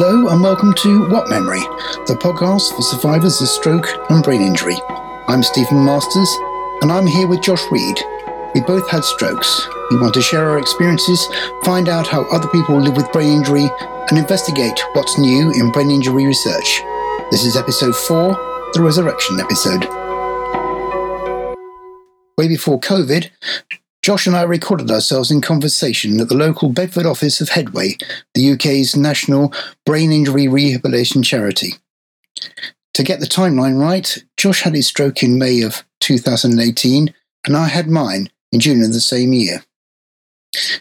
[0.00, 1.58] Hello and welcome to What Memory,
[2.06, 4.76] the podcast for survivors of stroke and brain injury.
[5.26, 6.30] I'm Stephen Masters
[6.82, 7.98] and I'm here with Josh Reed.
[8.54, 9.66] We both had strokes.
[9.90, 11.26] We want to share our experiences,
[11.64, 13.68] find out how other people live with brain injury,
[14.08, 16.80] and investigate what's new in brain injury research.
[17.32, 19.82] This is episode 4, the resurrection episode.
[22.38, 23.30] Way before COVID,
[24.08, 27.98] Josh and I recorded ourselves in conversation at the local Bedford office of Headway,
[28.32, 29.52] the UK's national
[29.84, 31.74] brain injury rehabilitation charity.
[32.94, 37.12] To get the timeline right, Josh had his stroke in May of 2018,
[37.46, 39.62] and I had mine in June of the same year.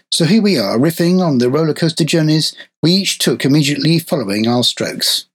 [0.10, 4.48] So here we are, riffing on the roller coaster journeys we each took immediately following
[4.48, 5.26] our strokes.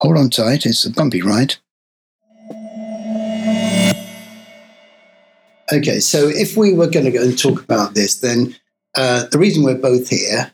[0.00, 1.56] Hold on tight, it's a bumpy ride.
[5.72, 8.56] Okay, so if we were going to go and talk about this, then
[8.96, 10.50] uh, the reason we're both here,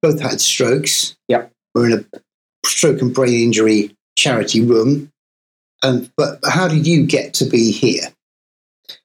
[0.00, 1.16] both had strokes.
[1.28, 1.52] Yep.
[1.74, 2.20] We're in a
[2.66, 5.12] stroke and brain injury charity room.
[5.82, 8.02] Um, but how did you get to be here?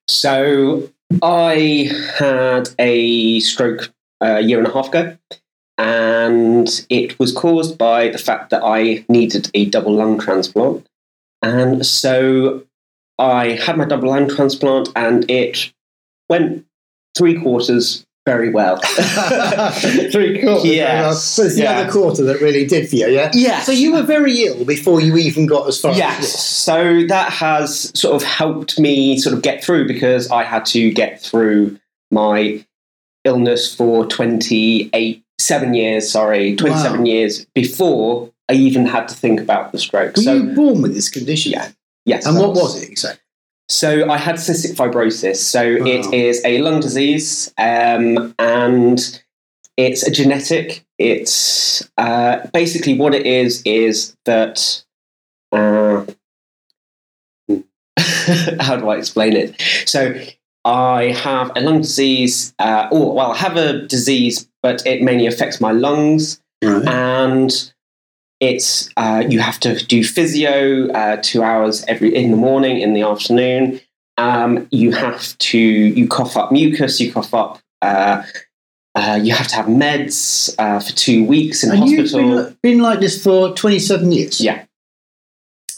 [0.07, 0.89] So
[1.21, 5.17] I had a stroke a year and a half ago,
[5.77, 10.87] and it was caused by the fact that I needed a double lung transplant.
[11.41, 12.63] And so
[13.17, 15.71] I had my double lung transplant, and it
[16.29, 16.65] went
[17.17, 18.77] three quarters very well.
[20.11, 20.65] Three quarters.
[20.65, 21.23] Yes.
[21.23, 21.79] So it's the Yeah.
[21.79, 23.31] other quarter that really did for you, yeah?
[23.33, 23.61] Yeah.
[23.61, 26.19] So you were very ill before you even got as far Yes.
[26.19, 26.39] as this.
[26.43, 30.91] So that has sort of helped me sort of get through because I had to
[30.91, 31.79] get through
[32.11, 32.63] my
[33.25, 37.05] illness for 28, seven years, sorry, 27 Wow.
[37.05, 40.15] years before I even had to think about the stroke.
[40.17, 41.53] Were so, you born with this condition?
[41.53, 41.69] Yeah.
[42.05, 42.25] Yes.
[42.25, 43.21] And what was it exactly?
[43.69, 45.37] So I had cystic fibrosis.
[45.37, 49.21] So it is a lung disease, um, and
[49.77, 50.85] it's a genetic.
[50.99, 54.83] It's uh, basically what it is is that.
[55.53, 56.05] Uh,
[58.59, 59.61] how do I explain it?
[59.85, 60.19] So
[60.65, 65.27] I have a lung disease, uh, or well, I have a disease, but it mainly
[65.27, 66.87] affects my lungs Right.
[66.87, 67.73] and
[68.41, 72.93] it's uh, you have to do physio uh, two hours every in the morning in
[72.93, 73.79] the afternoon
[74.17, 78.23] um, you have to you cough up mucus you cough up uh,
[78.93, 82.57] uh, you have to have meds uh, for two weeks in and you've hospital been,
[82.61, 84.41] been like this for 27 years?
[84.41, 84.65] Yeah.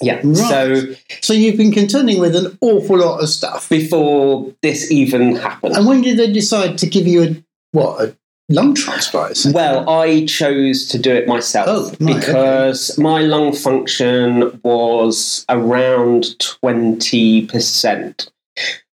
[0.01, 0.35] yeah Right.
[0.35, 3.69] so So you've been contending with an awful lot of stuff.
[3.69, 8.17] before this even happened And when did they decide to give you a, what, a
[8.49, 9.31] lung transplant?
[9.31, 9.61] essentially?
[9.61, 16.35] Well, I chose to do it myself Oh, right, because my lung function was around
[16.39, 18.29] 20%.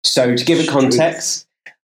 [0.02, 1.46] So, to give it context,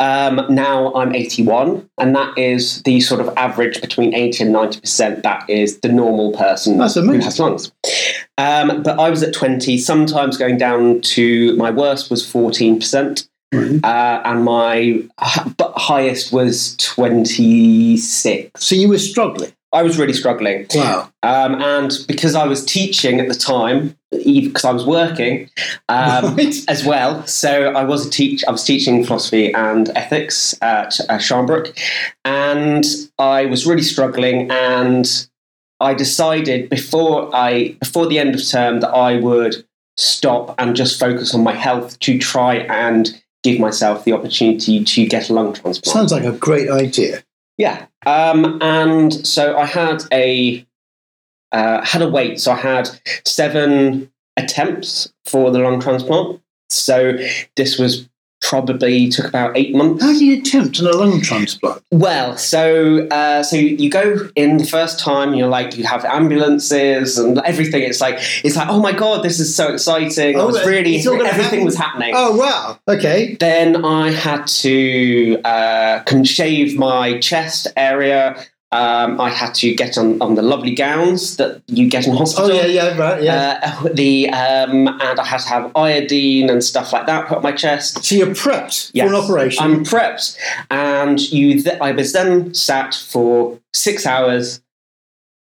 [0.02, 5.22] um, now I'm 81, and that is the sort of average between 80 and 90%.
[5.22, 7.70] That is the normal person That's who has lungs.
[8.36, 13.84] Um, but I was at 20, sometimes going down to my worst was 14% Right.
[13.84, 18.50] uh, and my highest was 26.
[18.64, 19.52] So you were struggling.
[19.74, 20.66] I was really struggling.
[20.74, 21.10] Wow.
[21.22, 25.48] Um, and because I was teaching at the time, because I was working
[25.88, 26.54] um, Right.
[26.68, 28.44] as well, so I was a teach.
[28.46, 31.74] I was teaching philosophy and ethics at uh, Sharnbrook,
[32.26, 32.84] and
[33.18, 34.50] I was really struggling.
[34.50, 35.26] And
[35.80, 39.64] I decided before I before the end of term that I would
[39.96, 45.06] stop and just focus on my health to try and give myself the opportunity to
[45.06, 45.94] get a lung transplant.
[45.94, 47.22] Sounds like a great idea.
[47.58, 47.86] Yeah.
[48.06, 50.66] Um, and so I had a
[51.52, 52.40] uh, had a wait.
[52.40, 52.88] So I had
[53.26, 56.40] seven attempts for the lung transplant.
[56.70, 57.18] So
[57.56, 58.08] this was
[58.42, 60.02] probably took about eight months.
[60.04, 61.82] How do you attempt on a lung transplant?
[61.90, 65.34] Well, so uh, so you go in the first time.
[65.34, 67.82] You're like you have ambulances and everything.
[67.82, 70.36] It's like it's like oh my god, this is so exciting.
[70.36, 71.64] I Oh, was really it's all gonna everything happen?
[71.64, 72.12] was happening.
[72.16, 72.78] Oh, wow.
[72.88, 73.36] Okay.
[73.38, 78.36] Then I had to uh, shave my chest area.
[78.72, 82.50] Um, I had to get on, on the lovely gowns that you get in hospital.
[82.50, 82.74] Oh, hospital.
[82.74, 83.60] yeah, yeah, right, yeah.
[83.84, 87.42] Uh, the um, and I had to have iodine and stuff like that put on
[87.42, 88.02] my chest.
[88.04, 89.08] so you're prepped Yes.
[89.08, 89.62] for an operation.
[89.64, 90.38] I'm prepped,
[90.70, 91.62] and you.
[91.62, 94.62] Th- I was then sat for six hours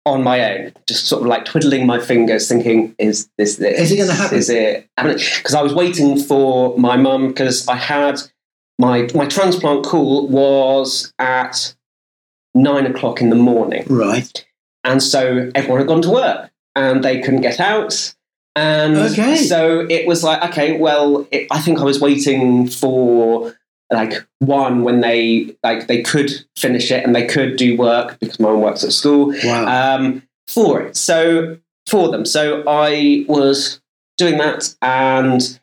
[0.04, 3.80] on my own, just sort of like twiddling my fingers, thinking, "Is this this?
[3.80, 4.38] Is it gonna happen?
[4.38, 8.20] Is it?" Because I was waiting for my mum because I had
[8.78, 11.74] my my transplant call was at
[12.56, 13.84] nine o'clock in the morning.
[13.88, 14.44] right.
[14.84, 18.14] And so everyone had gone to work and they couldn't get out.
[18.54, 19.36] And Okay.
[19.36, 23.54] so it was like, okay, well, it, I think I was waiting for
[23.92, 28.38] like one when they like they could finish it and they could do work because
[28.40, 29.34] my mum works at school.
[29.44, 29.96] Wow.
[29.96, 30.96] Um, for it.
[30.96, 31.58] So
[31.88, 32.24] for them.
[32.24, 33.80] So I was
[34.18, 35.60] doing that and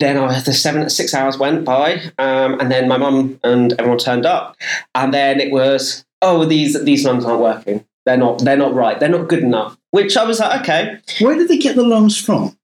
[0.00, 3.98] then I, the seven six hours went by, um, and then my mum and everyone
[3.98, 4.56] turned up,
[4.94, 7.84] and then it was oh these these lungs aren't working.
[8.06, 8.98] They're not they're not right.
[8.98, 9.76] They're not good enough.
[9.90, 10.98] Which I was like okay.
[11.20, 12.56] Where did they get the lungs from?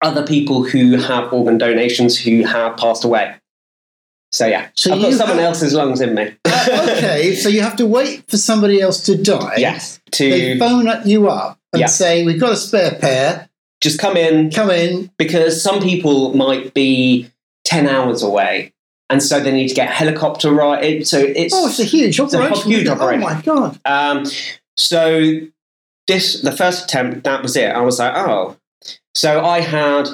[0.00, 3.34] Other people who have organ donations who have passed away.
[4.30, 6.34] So yeah, So I've got someone have- else's lungs in me.
[6.46, 9.54] okay, so you have to wait for somebody else to die.
[9.56, 11.86] yes, They to phone you up and Yeah.
[11.86, 13.48] say, We've got a spare pair,
[13.80, 15.10] just come in come in.
[15.18, 17.30] because some people might be
[17.64, 18.72] ten hours away,
[19.10, 21.06] and so they need to get helicopter right.
[21.06, 22.70] So it's Oh, it's a huge a operation.
[22.70, 23.80] huge Oh my God.
[23.84, 24.24] Um,
[24.76, 25.40] so
[26.06, 27.70] this the first attempt that was it.
[27.70, 28.56] I was like, oh.
[29.14, 30.08] So I had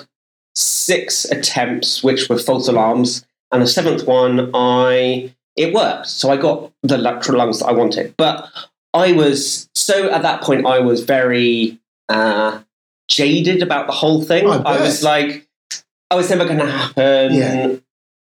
[0.54, 6.08] six attempts, which were false alarms, and the seventh one, I it worked.
[6.08, 8.48] So I got the lateral lungs that I wanted, but
[8.92, 11.78] I was so at that point I was very
[12.08, 12.60] uh,
[13.14, 14.48] jaded about the whole thing.
[14.48, 15.46] I I, was like,
[16.10, 17.34] oh, it's never going to happen.
[17.34, 17.76] Yeah.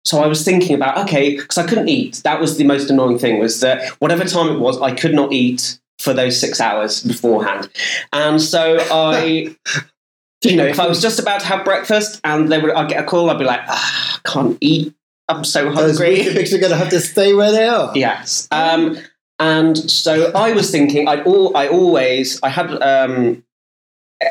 [0.05, 2.23] So I was thinking about okay, because I couldn't eat.
[2.25, 5.32] That was the most annoying thing was that whatever time it was, I could not
[5.32, 7.70] eat for those six hours beforehand,
[8.12, 9.56] and so I.
[10.44, 13.00] You know, if I was just about to have breakfast and they would, I'd get
[13.00, 14.93] a call, I'd be like, ah, I can't eat.
[15.28, 16.17] I'm so Those hungry.
[16.17, 17.93] Weetabix are going to have to stay where they are.
[17.94, 18.49] Yes.
[18.50, 18.99] Um,
[19.38, 23.44] and so I was thinking, I all, I always, I had um,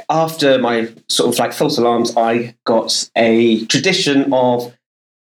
[0.09, 4.73] after my sort of like false alarms, I got a tradition of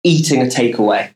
[0.03, 1.13] eating a takeaway.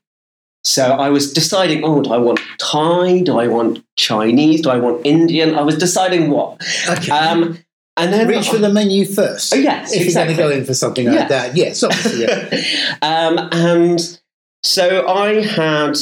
[0.63, 3.21] So I was deciding, oh, do I want Thai?
[3.21, 4.61] Do I want Chinese?
[4.61, 5.55] Do I want Indian?
[5.55, 6.61] I was deciding what.
[6.89, 7.11] Okay.
[7.11, 7.59] Um,
[7.95, 9.53] and then Reach for the menu first.
[9.53, 10.35] Oh, yes, If exactly.
[10.35, 11.27] you're going to go in for something like Yeah.
[11.29, 11.55] that.
[11.55, 12.23] Yes, obviously.
[12.25, 12.97] Yeah.
[13.01, 14.19] um, and
[14.63, 15.95] so I had,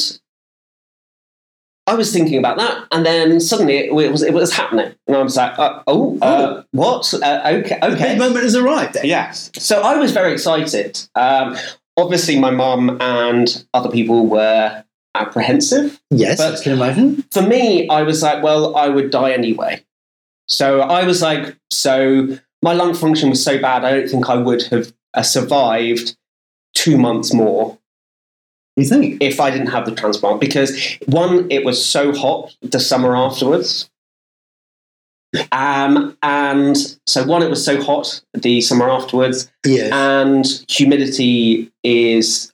[1.88, 5.22] I was thinking about that, and then suddenly it was it was happening, and I
[5.22, 7.14] was like, uh, oh, uh, what?
[7.14, 9.06] Uh, okay, The big okay, moment has arrived then.
[9.06, 9.52] yes.
[9.58, 11.00] So I was very excited.
[11.14, 11.56] Um,
[11.96, 14.84] obviously, my mum and other people were
[15.14, 16.00] apprehensive.
[16.10, 17.24] Yes, But- I can imagine.
[17.32, 19.84] For me, I was like, well, I would die anyway.
[20.48, 24.36] So I was like, so my lung function was so bad, I don't think I
[24.36, 26.16] would have uh, survived
[26.74, 27.78] two months more
[28.78, 29.22] You think?
[29.22, 33.90] if I didn't have the transplant because one, it was so hot the summer afterwards.
[35.52, 36.78] Um, and
[37.08, 39.92] so one, it was so hot the summer afterwards, Yes.
[39.92, 42.54] and humidity is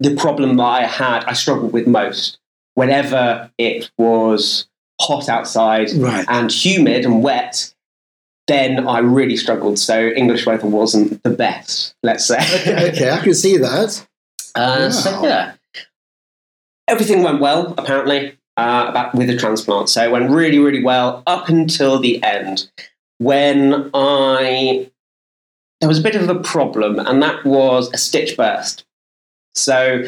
[0.00, 1.24] the problem that I had.
[1.24, 2.38] I struggled with most
[2.74, 4.66] whenever it was
[5.00, 6.24] hot outside right.
[6.28, 7.72] and humid and wet.
[8.48, 9.78] Then I really struggled.
[9.78, 11.94] So English weather wasn't the best.
[12.04, 12.36] Let's say.
[12.38, 14.06] Okay, okay, I can see that.
[14.58, 15.52] Uh, So yeah,
[16.88, 19.88] everything went well apparently uh, about with the transplant.
[19.88, 22.70] So it went really, really well up until the end
[23.18, 24.90] when I
[25.80, 28.84] there was a bit of a problem, and that was a stitch burst.
[29.54, 30.04] So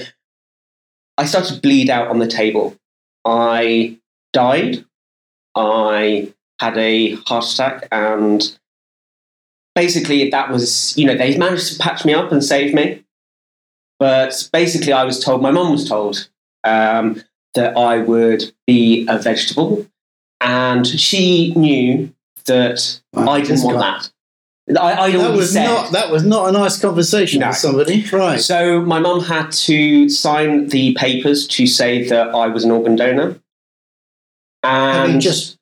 [1.19, 2.77] I started to bleed out on the table.
[3.25, 3.99] I
[4.33, 4.85] died.
[5.55, 8.59] I had a heart attack, and
[9.75, 13.05] basically that was you know they managed to patch me up and save me.
[13.99, 16.29] But basically, I was told, my mum was told
[16.65, 17.23] um,
[17.55, 19.87] that I would be a vegetable.
[20.41, 22.13] And she knew
[22.47, 24.11] that I didn't want guy- that.
[24.81, 25.65] I, I'd That was said.
[25.65, 27.49] not that was not a nice conversation No.
[27.49, 28.05] with somebody.
[28.13, 28.39] Right.
[28.39, 32.95] So my mum had to sign the papers to say that I was an organ
[32.95, 33.41] donor.
[34.63, 35.57] Having And just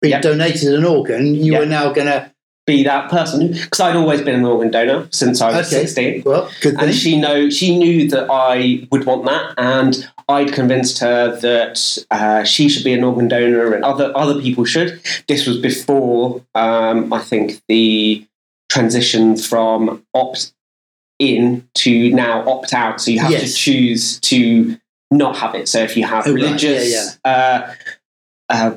[0.00, 0.20] been Yeah.
[0.20, 1.60] donated an organ, you Yeah.
[1.60, 2.32] are now gonna
[2.68, 3.52] be that person.
[3.52, 5.86] Because I'd always been an organ donor since I was Okay.
[5.86, 6.22] 16.
[6.24, 6.84] well, good thing.
[6.84, 11.98] and she know she knew that I would want that, and I'd convinced her that
[12.12, 15.00] uh, she should be an organ donor, and other other people should.
[15.26, 18.24] This was before um, I think the
[18.68, 20.52] transition from opt
[21.18, 23.00] in to now opt out.
[23.00, 24.78] So you have to choose to
[25.10, 25.66] not have it.
[25.68, 26.40] So if you have Oh, right.
[26.42, 27.74] Yeah, religious Uh,
[28.50, 28.76] uh,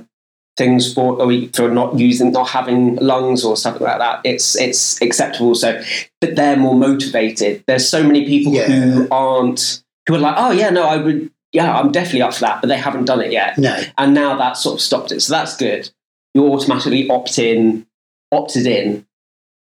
[0.57, 5.01] things for or for not using not having lungs or something like that it's it's
[5.01, 5.81] acceptable so
[6.19, 8.67] but they're more motivated there's so many people Yeah.
[8.67, 12.41] who aren't who are like oh yeah no i would yeah i'm definitely up for
[12.41, 13.81] that but they haven't done it yet no.
[13.97, 15.89] and now that sort of stopped it so that's good
[16.33, 17.85] you automatically opt in
[18.31, 19.05] opted in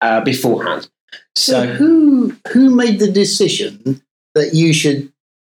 [0.02, 0.90] uh, beforehand
[1.36, 4.02] So, so who who made the decision
[4.36, 5.12] that you should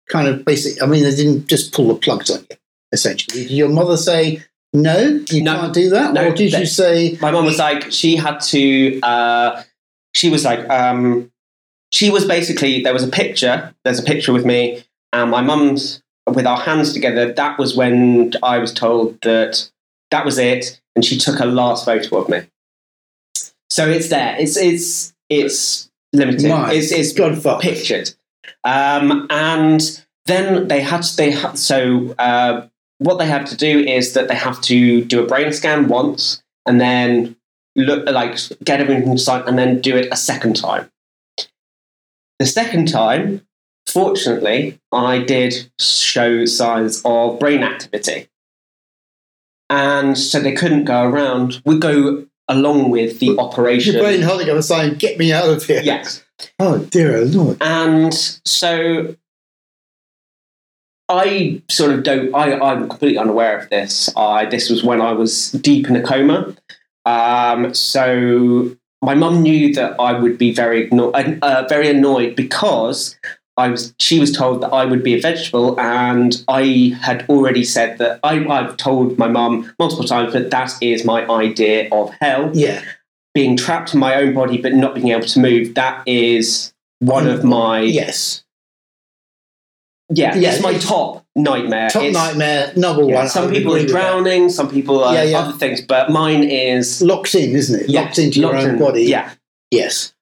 [0.09, 0.81] kind of basically?
[0.83, 2.57] I mean, they didn't just pull the plugs on you.
[2.93, 5.21] Essentially, did your mother say no?
[5.31, 5.61] You No.
[5.61, 9.00] can't do that, No, or did you say my mum was like she had to
[9.02, 9.62] uh,
[10.14, 11.31] she was like um,
[11.93, 16.02] she was basically there was a picture there's a picture with me and my mum's
[16.26, 19.69] with our hands together that was when i was told that
[20.12, 22.43] that was it and she took a last photo of me.
[23.71, 24.37] So it's there.
[24.38, 26.50] It's it's it's limited.
[26.50, 26.76] Right.
[26.76, 28.12] It's it's God pictured.
[28.64, 29.81] Um, and
[30.26, 32.67] then they had they had so uh,
[33.05, 36.43] what they have to do is that they have to do a brain scan once
[36.67, 37.37] and then
[37.77, 40.91] look like get everything signed and then do it a second time.
[42.39, 43.47] The second time,
[43.87, 48.29] fortunately, I did show signs of brain activity.
[49.71, 51.63] And so they couldn't go around.
[51.65, 53.95] We go along with the operation.
[53.95, 55.81] Your brain holding up a sign, get me out of here.
[55.83, 56.25] Yes.
[56.59, 57.57] Oh, dear Lord.
[57.61, 59.17] And so
[61.12, 64.09] I sort of don't, I, I'm completely unaware of this.
[64.16, 66.57] I, this was when I was deep in a coma.
[67.04, 73.19] Um, so my mum knew that I would be very, igno- uh, very annoyed because
[73.57, 77.64] I was, she was told that I would be a vegetable, and I had already
[77.64, 82.11] said that I, I've told my mum multiple times that that is my idea of
[82.21, 82.83] hell Yeah.
[83.35, 87.26] being trapped in my own body but not being able to move that is one
[87.26, 88.42] of my Yes.
[90.14, 93.28] Yeah, Yeah, it's my it's- top nightmare Top It's- nightmare, number yeah, one.
[93.28, 95.38] Some people are drowning some people are Yeah, yeah.
[95.40, 97.88] other things but mine is Locked in, isn't it?
[97.88, 98.78] Locked into your locked own in.
[98.78, 99.04] body.
[99.04, 99.31] yeah
[99.71, 100.12] Yes.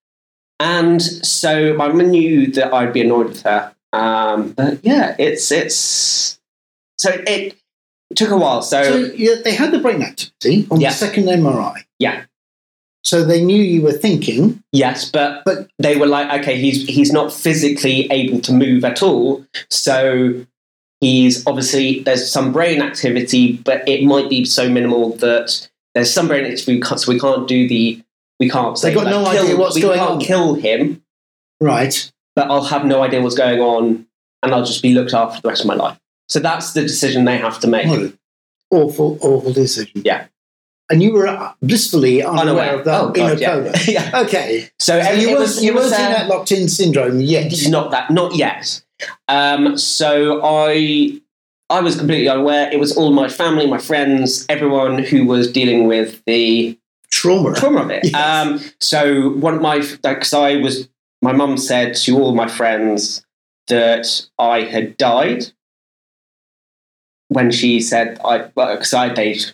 [0.61, 5.51] and so my mum knew that I'd be annoyed with her um, but yeah it's
[5.51, 6.39] it's
[6.99, 7.55] so it,
[8.11, 11.25] it took a while so, So yeah, they had the brain activity on the second
[11.27, 11.77] MRI.
[11.99, 12.25] Yeah.
[13.11, 14.63] So they knew you were thinking.
[14.73, 19.03] yes but But- they were like okay he's he's not physically able to move at
[19.03, 20.45] all so
[21.01, 26.29] he's obviously there's some brain activity but it might be so minimal that there's some
[26.29, 28.01] brain activity so we can't do the
[28.39, 30.21] we can't say They got like, no kill, idea what's we going can't on.
[30.21, 31.03] kill him
[31.61, 31.95] Right.
[32.37, 34.07] but I'll have no idea what's going on
[34.43, 35.99] and I'll just be looked after the rest of my life
[36.29, 38.19] so that's the decision they have to make What an
[38.71, 40.03] awful, awful decision.
[40.11, 40.27] Yeah.
[40.91, 43.51] And you were uh, blissfully unaware, unaware of that oh, in a yeah.
[43.51, 43.73] coma.
[43.89, 44.69] yeah Okay.
[44.79, 47.53] so, So you, was, you weren't in uh, that locked in syndrome yet.
[47.69, 48.83] Not that, not yet.
[49.29, 51.21] Um, so I,
[51.71, 52.71] I was completely unaware.
[52.73, 56.77] It was all my family, my friends, everyone who was dealing with the
[57.11, 57.55] Trauma.
[57.55, 58.05] trauma of it.
[58.11, 58.15] Yes.
[58.15, 60.89] Um, so one of my, because I was,
[61.23, 63.25] my mum said to all my friends
[63.69, 65.47] that I had died
[67.29, 69.45] when she said I, because I they'd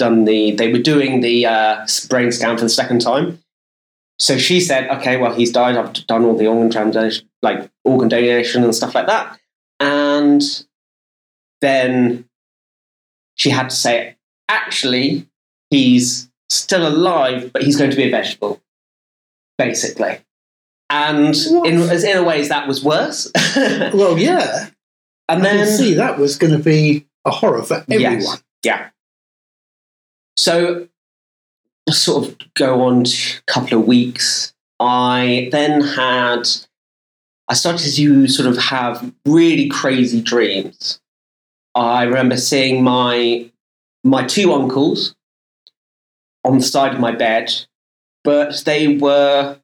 [0.00, 3.38] done the, they were doing the uh, brain scan for the second time.
[4.18, 5.76] So she said, okay, well, he's died.
[5.76, 9.38] I've done all the organ translation, like organ donation and stuff like that.
[9.78, 10.42] And
[11.60, 12.26] then
[13.36, 14.16] she had to say,
[14.48, 15.26] actually,
[15.70, 18.60] he's still alive, but he's going to be a vegetable,
[19.56, 20.18] basically.
[20.90, 21.66] And What?
[21.68, 23.30] in, as in a ways, that was worse.
[23.56, 24.68] Well, yeah.
[25.28, 28.20] I can then, see that was going to be a horror for everyone.
[28.20, 28.42] Yes.
[28.64, 28.88] yeah.
[30.36, 30.88] So,
[31.90, 34.54] sort of go on to a couple of weeks.
[34.78, 36.48] I then had,
[37.48, 41.00] I started to sort of have really crazy dreams.
[41.74, 43.50] I remember seeing my
[44.02, 45.14] my two uncles
[46.44, 47.52] on the side of my bed,
[48.24, 49.58] but they were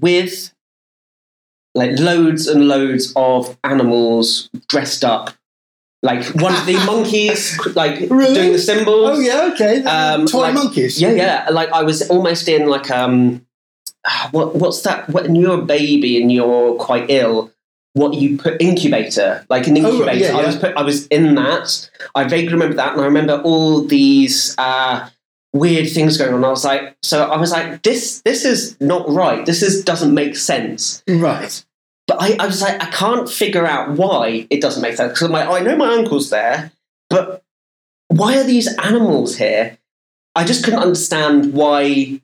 [0.00, 0.52] with
[1.74, 5.30] like loads and loads of animals dressed up,
[6.02, 8.34] like one of the monkeys, like Really?
[8.34, 9.18] doing the cymbals.
[9.18, 9.82] Oh, yeah, okay.
[9.84, 11.00] Um, Toy like- monkeys.
[11.00, 11.48] Yeah, yeah.
[11.50, 13.44] Like I was almost in like um,
[14.30, 15.08] what what's that?
[15.10, 17.50] When you're a baby and you're quite ill,
[17.94, 20.04] what you put incubator, like an Oh, incubator.
[20.06, 21.90] right, yeah, I was put, I was in that.
[22.14, 25.08] I vaguely remember that, and I remember all these uh,
[25.52, 26.44] weird things going on.
[26.44, 29.44] I was like, so I was like, this this is not right.
[29.44, 31.02] This is doesn't make sense.
[31.08, 31.64] Right.
[32.08, 35.12] But I, I was like, I can't figure out why it doesn't make sense.
[35.12, 36.72] Because oh, I know my uncle's there,
[37.10, 37.44] but
[38.08, 39.78] why are these animals here?
[40.34, 42.20] I just couldn't understand why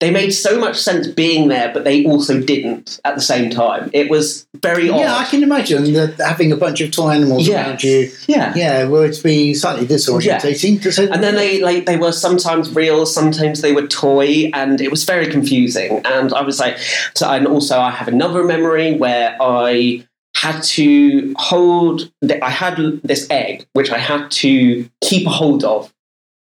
[0.00, 3.90] they made so much sense being there, but they also didn't at the same time.
[3.92, 4.98] It was very odd.
[5.00, 7.66] Yeah, I can imagine that having a bunch of toy animals Yeah.
[7.68, 8.10] around you.
[8.26, 8.52] yeah.
[8.56, 10.80] Yeah, would be slightly disorientating.
[10.82, 14.80] to say And then they like they were sometimes real, sometimes they were toy, and
[14.80, 16.00] it was very confusing.
[16.06, 16.78] And I was like,
[17.14, 22.10] so and also I have another memory where I had to hold.
[22.42, 25.92] I had this egg which I had to keep a hold of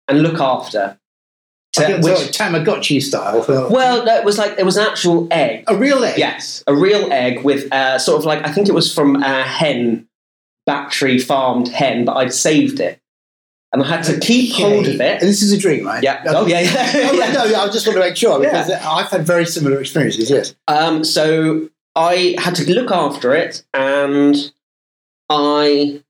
[0.09, 0.99] and look after.
[1.75, 3.43] To- Like a which, Tamagotchi style.
[3.43, 5.65] for- well, no, it was like it was an actual egg.
[5.67, 6.19] a real egg.
[6.19, 9.43] Yes, a real egg with uh, sort of like I think it was from a
[9.43, 10.07] hen,
[10.67, 13.01] battery farmed hen, but I'd saved it,
[13.73, 14.63] and I had to keep Okay.
[14.63, 15.21] hold of it.
[15.21, 16.03] And this is a dream, right?
[16.03, 16.23] Yeah.
[16.29, 16.61] Oh, yeah.
[16.61, 16.93] yeah.
[17.11, 17.33] Oh, yeah.
[17.33, 20.31] no, I just want to make sure because I've had very similar experiences.
[20.31, 20.55] Yes.
[20.69, 24.37] Um, so I had to look after it, and
[25.29, 26.03] I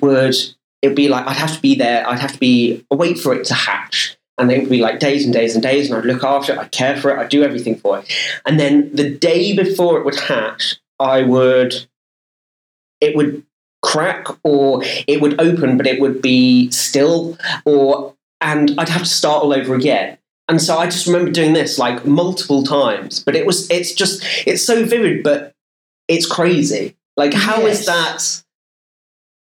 [0.00, 0.34] would
[0.82, 2.06] it'd be like I'd have to be there.
[2.08, 5.24] I'd have to be wait for it to hatch, and it would be like days
[5.24, 7.42] and days and days, and I'd look after it, I'd care for it, I'd do
[7.42, 8.12] everything for it,
[8.44, 11.86] and then the day before it would hatch, I would
[13.00, 13.42] it would
[13.82, 19.08] crack or it would open, but it would be still, or and I'd have to
[19.08, 20.18] start all over again.
[20.48, 24.22] And so I just remember doing this like multiple times, but it was it's just
[24.46, 25.52] it's so vivid, but
[26.08, 26.96] it's crazy.
[27.16, 27.86] Like how is Yes.
[27.86, 28.44] that?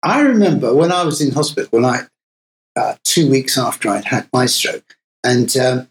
[0.05, 2.03] I remember when I was in hospital, when I,
[2.77, 5.89] uh, two weeks after I'd had my stroke, and um,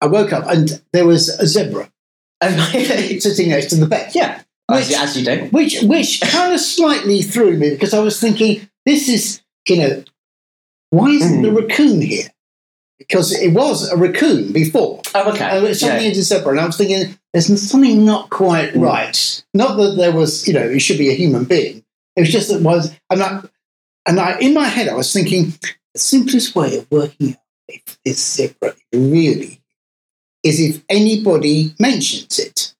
[0.00, 1.90] I woke up and there was a zebra
[2.42, 4.14] sitting next to the bed.
[4.14, 5.48] yeah, as, Which- as you do.
[5.50, 10.04] which which kind of slightly threw me because I was thinking, this is you know,
[10.90, 11.42] why isn't Mm.
[11.42, 12.28] the raccoon here?
[12.98, 15.02] Because it was a raccoon before.
[15.14, 15.44] Oh, okay.
[15.44, 16.08] And it's something Yeah.
[16.08, 18.82] into zebra, and I was thinking, there's something not quite Mm.
[18.82, 19.44] right.
[19.54, 21.84] Not that there was, you know, it should be a human being.
[22.18, 23.42] It was just that it was, and I,
[24.06, 25.52] and I, in my head, I was thinking,
[25.94, 27.36] the simplest way of working out
[27.68, 29.60] if this zebra really
[30.42, 32.74] is if anybody mentions it.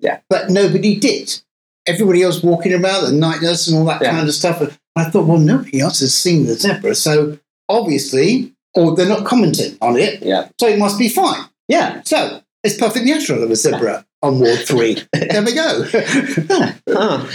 [0.00, 0.20] Yeah.
[0.30, 1.40] But nobody did.
[1.86, 4.10] Everybody else walking around, the night nurse and all that Yeah.
[4.12, 4.60] kind of stuff.
[4.60, 6.94] And I thought, well, nobody else has seen the zebra.
[6.94, 10.22] So obviously, or they're not commenting on it.
[10.22, 10.48] Yeah.
[10.60, 11.44] So it must be fine.
[11.66, 12.02] Yeah.
[12.04, 15.02] So it's perfectly natural there was zebra on ward three.
[15.12, 15.86] there we go.
[16.94, 17.28] Ah.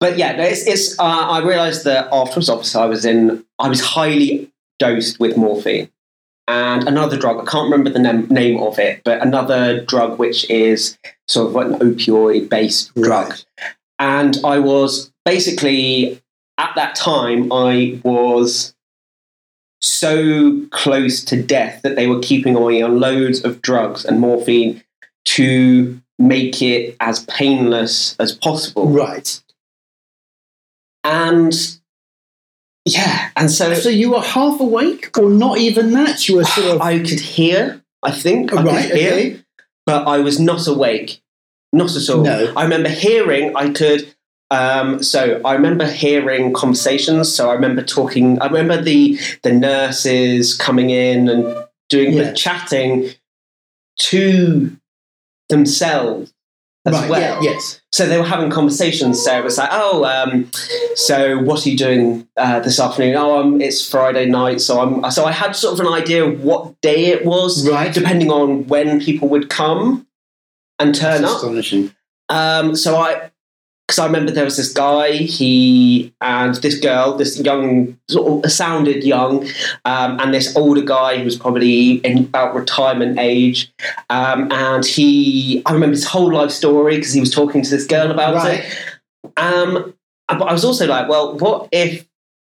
[0.00, 3.82] But yeah, it's, it's uh, I realised that afterwards, obviously, I was in, I was
[3.82, 5.90] highly dosed with morphine
[6.48, 7.38] and another drug.
[7.38, 11.54] I can't remember the nam- name of it, but another drug which is sort of
[11.54, 13.30] like an opioid-based drug.
[13.30, 13.44] Right.
[13.98, 16.22] And I was basically
[16.60, 18.74] at that time, I was
[19.80, 24.82] so close to death that they were keeping me on loads of drugs and morphine
[25.24, 28.88] to make it as painless as possible.
[28.88, 29.40] right.
[31.04, 31.54] And
[32.84, 36.28] yeah, and so, So you were half awake, or not even that?
[36.28, 38.88] You were sort of I could hear, I think, I right.
[38.90, 39.40] could hear, Okay.
[39.86, 41.20] but I was not awake.
[41.72, 42.22] Not at all.
[42.22, 42.52] No.
[42.56, 44.12] I remember hearing, I could.
[44.50, 47.32] Um, so I remember hearing conversations.
[47.32, 48.40] So I remember talking.
[48.40, 52.24] I remember the the nurses coming in and doing Yeah.
[52.24, 53.10] the chatting
[53.98, 54.76] to
[55.48, 56.32] themselves
[56.90, 57.10] as right.
[57.10, 57.44] well.
[57.44, 57.52] Yeah.
[57.52, 57.80] Yes.
[57.92, 59.22] So they were having conversations.
[59.22, 60.50] So it was like, oh, um,
[60.94, 63.16] so what are you doing uh, this afternoon?
[63.16, 64.60] Oh, um, it's Friday night.
[64.60, 65.10] So I'm.
[65.10, 67.92] So I had sort of an idea of what day it was, Right.
[67.92, 70.06] depending on when people would come
[70.78, 71.38] and turn That's up.
[71.38, 71.94] astonishing.
[72.28, 73.30] Um, so I,
[73.90, 78.52] because I remember there was this guy, he and this girl, this young, sort of
[78.52, 79.48] sounded young,
[79.84, 83.72] um, and this older guy who was probably in about retirement age.
[84.08, 87.84] Um, and he, I remember his whole life story because he was talking to this
[87.84, 88.60] girl about Right.
[88.60, 88.78] it.
[89.36, 89.92] Um,
[90.28, 92.06] but I was also like, well, what if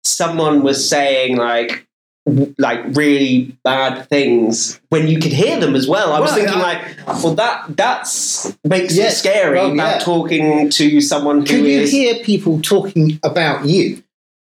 [0.06, 1.85] someone was saying like,
[2.58, 6.12] like really bad things when you could hear them as well.
[6.12, 6.62] I was Right, thinking I-
[7.08, 10.00] like, well, that that's makes Yes, it scary well, about yeah.
[10.00, 14.02] talking to someone who Could you is- hear people talking about you?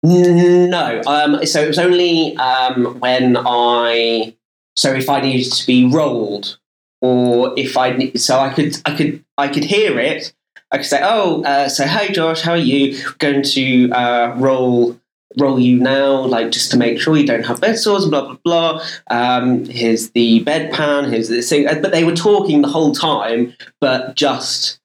[0.03, 1.01] no.
[1.05, 4.33] Um, so it was only um, when I
[4.75, 6.57] so if I needed to be rolled
[7.01, 10.33] or if I so I could I could I could hear it.
[10.71, 12.97] I could say, "Oh, uh, so hey Josh, how are you?
[13.19, 14.99] Going to uh, roll
[15.37, 18.37] roll you now, like just to make sure you don't have bed sores, blah blah
[18.43, 18.83] blah.
[19.09, 23.53] Um, here's the bedpan, here's this thing." Uh, But they were talking the whole time,
[23.81, 24.79] but just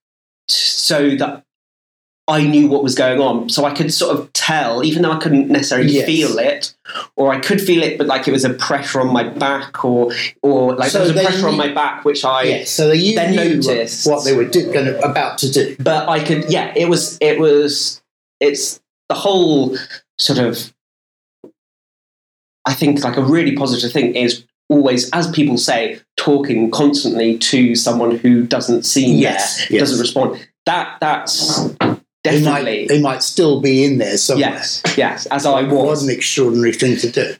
[0.48, 1.44] so that
[2.28, 5.18] I knew what was going on, so I could sort of tell, even though I
[5.18, 6.07] couldn't necessarily Yes.
[6.07, 6.74] feel it,
[7.16, 10.12] or I could feel it, but like it was a pressure on my back, or
[10.42, 12.70] or like So there was a they pressure on my back, which I yes.
[12.70, 15.76] So you then knew noticed- what they were do, gonna, about to do.
[15.81, 18.02] but I could, yeah, it was, it was,
[18.40, 19.76] it's the whole
[20.18, 20.72] sort of,
[22.66, 27.75] I think like a really positive thing is always, as people say, talking constantly to
[27.75, 29.81] someone who doesn't seem Yes, there, yes.
[29.81, 30.48] doesn't respond.
[30.66, 34.51] That that's They might, definitely they might still be in there somewhere.
[34.51, 35.27] yes, yes.
[35.27, 37.35] As I was, It was an extraordinary thing to do.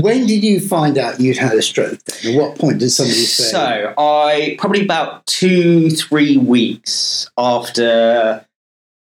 [0.00, 1.98] When did you find out you'd had a stroke?
[2.04, 2.34] Then?
[2.34, 3.44] At what point did somebody say?
[3.44, 8.46] So I probably about two, three weeks after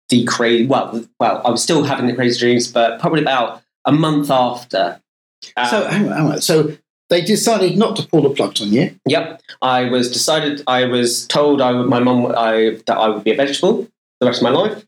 [0.09, 0.65] the crazy.
[0.67, 5.01] Well, well, I was still having the crazy dreams, but probably about a month after.
[5.55, 6.41] Um, so hang on, hang on.
[6.41, 6.75] So
[7.09, 8.99] they decided not to pull the plug on you.
[9.05, 10.63] Yep, I was decided.
[10.67, 13.87] I was told I would, my mum I, that I would be a vegetable
[14.19, 14.83] the rest of my life,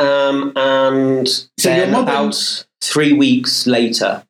[0.00, 4.24] um, and So then about three weeks later,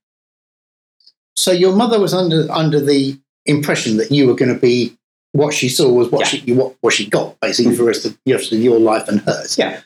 [1.36, 4.96] So your mother was under under the impression that you were going to be
[5.32, 6.26] what she saw was what Yeah.
[6.26, 9.08] she what, what she got basically for the rest of, the rest of your life
[9.08, 9.56] and hers.
[9.58, 9.80] Yeah.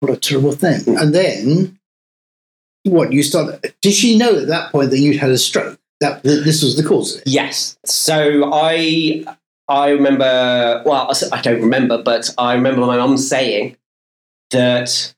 [0.00, 0.80] What a terrible thing.
[0.80, 1.00] Mm.
[1.00, 1.78] And then
[2.84, 3.74] what you started?
[3.82, 5.78] Did she know at that point that you'd had a stroke?
[6.00, 7.28] That, this was the cause of it.
[7.28, 7.78] Yes.
[7.84, 9.24] So I
[9.68, 10.82] I remember.
[10.84, 13.76] Well, i don't remember, but I remember my mum saying
[14.50, 15.14] that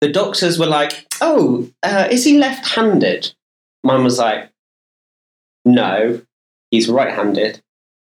[0.00, 3.34] the doctors were like, "Oh, uh, is he left-handed?"
[3.82, 4.50] Mum was like,
[5.64, 6.22] "No,
[6.70, 7.60] he's right-handed."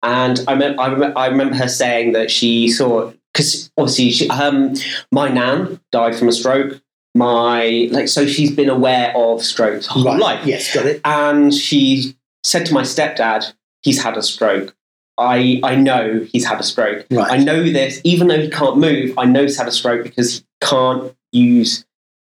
[0.02, 4.30] And I, mem- I, rem- I remember her saying that she saw because obviously she,
[4.30, 4.74] um,
[5.12, 6.80] my nan died from a stroke.
[7.16, 10.18] My like so she's been aware of strokes her whole Right.
[10.20, 11.00] life Yes, got it.
[11.04, 14.74] and she said to my stepdad, "He's had a stroke.
[15.16, 17.06] I I know he's had a stroke.
[17.10, 17.30] Right.
[17.30, 19.16] I know this, even though he can't move.
[19.16, 21.84] I know he's had a stroke because he can't use.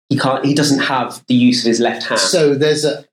[0.07, 0.45] He can't.
[0.45, 2.21] He doesn't have the use of his left hand.
[2.21, 3.05] So there's a.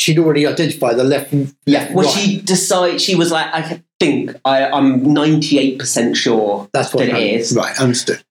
[0.00, 1.32] She'd already identified the left.
[1.66, 2.12] left well, right.
[2.14, 3.00] she decided.
[3.00, 7.30] She was like, I think I, I'm 98 percent sure That's what that it happened.
[7.40, 7.54] is.
[7.56, 8.22] Right, understood.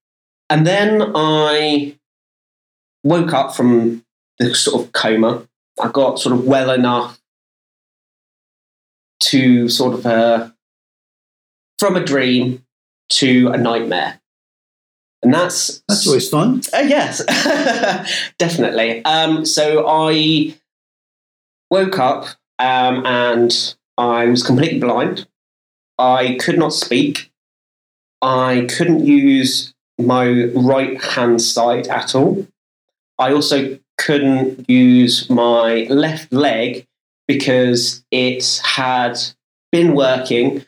[0.49, 1.95] And then I
[3.03, 4.03] woke up from
[4.39, 5.47] the sort of coma.
[5.81, 7.19] I got sort of well enough
[9.21, 10.53] to sort of a,
[11.79, 12.63] from a dream
[13.09, 14.19] to a nightmare.
[15.23, 16.61] And that's That's always fun.
[16.73, 17.23] uh, yes,
[18.37, 19.03] definitely.
[19.05, 20.53] Um, so I
[21.71, 22.25] woke up
[22.59, 25.25] um, and I was completely blind.
[25.97, 27.31] I could not speak.
[28.21, 32.47] I couldn't use my right hand side at all.
[33.19, 36.87] I also couldn't use my left leg
[37.27, 39.17] because it had
[39.71, 40.65] been working,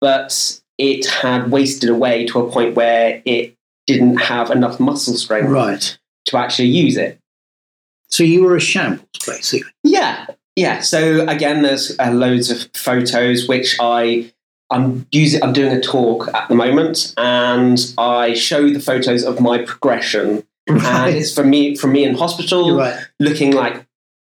[0.00, 3.54] but it had wasted away to a point where it
[3.86, 5.98] didn't have enough muscle strength Right.
[6.26, 7.18] to actually use it.
[8.08, 9.70] So you were a shambles, basically.
[9.84, 10.80] Yeah, yeah.
[10.80, 14.32] So again, there's uh, loads of photos which I
[14.70, 15.42] I'm using.
[15.42, 20.44] I'm doing a talk at the moment, and I show the photos of my progression,
[20.66, 22.96] and it's from me from me in hospital, right.
[23.18, 23.86] looking like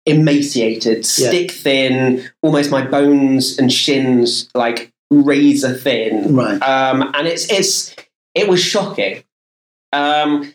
[0.06, 1.30] emaciated, Yeah.
[1.30, 6.36] stick thin, almost my bones and shins like razor thin.
[6.36, 6.62] Right.
[6.62, 7.96] um, and it's it's
[8.34, 9.24] it was shocking.
[9.94, 10.54] Um,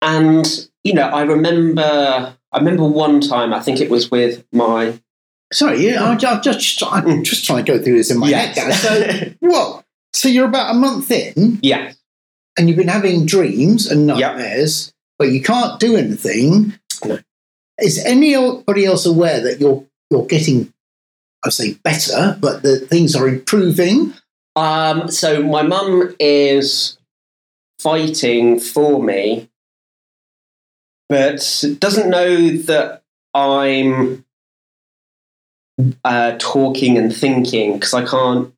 [0.00, 5.00] and you know, I remember I remember one time I think it was with my
[5.52, 8.56] Sorry, yeah, I'm ju- just, I'm just trying to go through this in my head.
[8.56, 8.70] Now.
[8.70, 9.84] So, what?
[10.14, 11.92] So you're about a month in, yeah
[12.58, 14.18] and you've been having dreams and Yep.
[14.18, 16.74] nightmares, but you can't do anything.
[17.04, 17.18] No.
[17.80, 20.70] Is anybody else aware that you're you're getting,
[21.44, 24.12] I say better, but that things are improving?
[24.54, 26.98] Um, so my mum is
[27.78, 29.48] fighting for me,
[31.08, 34.26] but doesn't know that I'm
[36.04, 38.52] uh, talking and thinking because I can't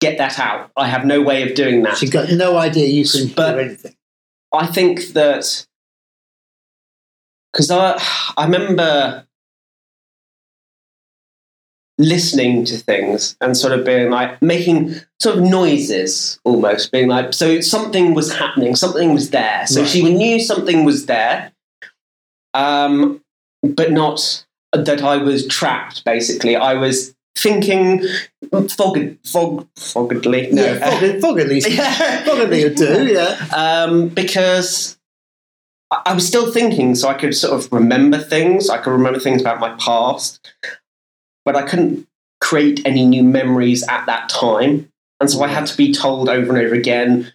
[0.00, 0.70] get that out.
[0.76, 1.96] I have no way of doing that.
[1.98, 3.94] She's got no idea you can But- anything.
[4.52, 5.66] I think that
[7.52, 8.00] because I
[8.36, 9.26] I remember
[11.98, 17.32] listening to things and sort of being like making sort of noises almost being like
[17.32, 19.88] so something was happening something was there so Right.
[19.88, 21.52] she knew something was there
[22.52, 23.22] um
[23.62, 24.44] but not
[24.84, 28.02] that I was trapped basically I was thinking
[28.68, 30.78] fog fog fogedly no
[31.20, 31.60] foggedly.
[31.68, 32.68] yeah, fog, fog at least.
[32.68, 33.46] Would do, yeah.
[33.54, 34.96] um, because
[35.90, 38.68] I was still thinking, so I could sort of remember things.
[38.68, 40.52] I could remember things about my past,
[41.44, 42.08] but I couldn't
[42.40, 44.90] create any new memories at that time.
[45.20, 47.32] And so I had to be told over and over again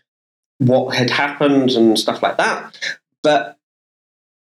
[0.58, 2.78] what had happened and stuff like that.
[3.24, 3.58] But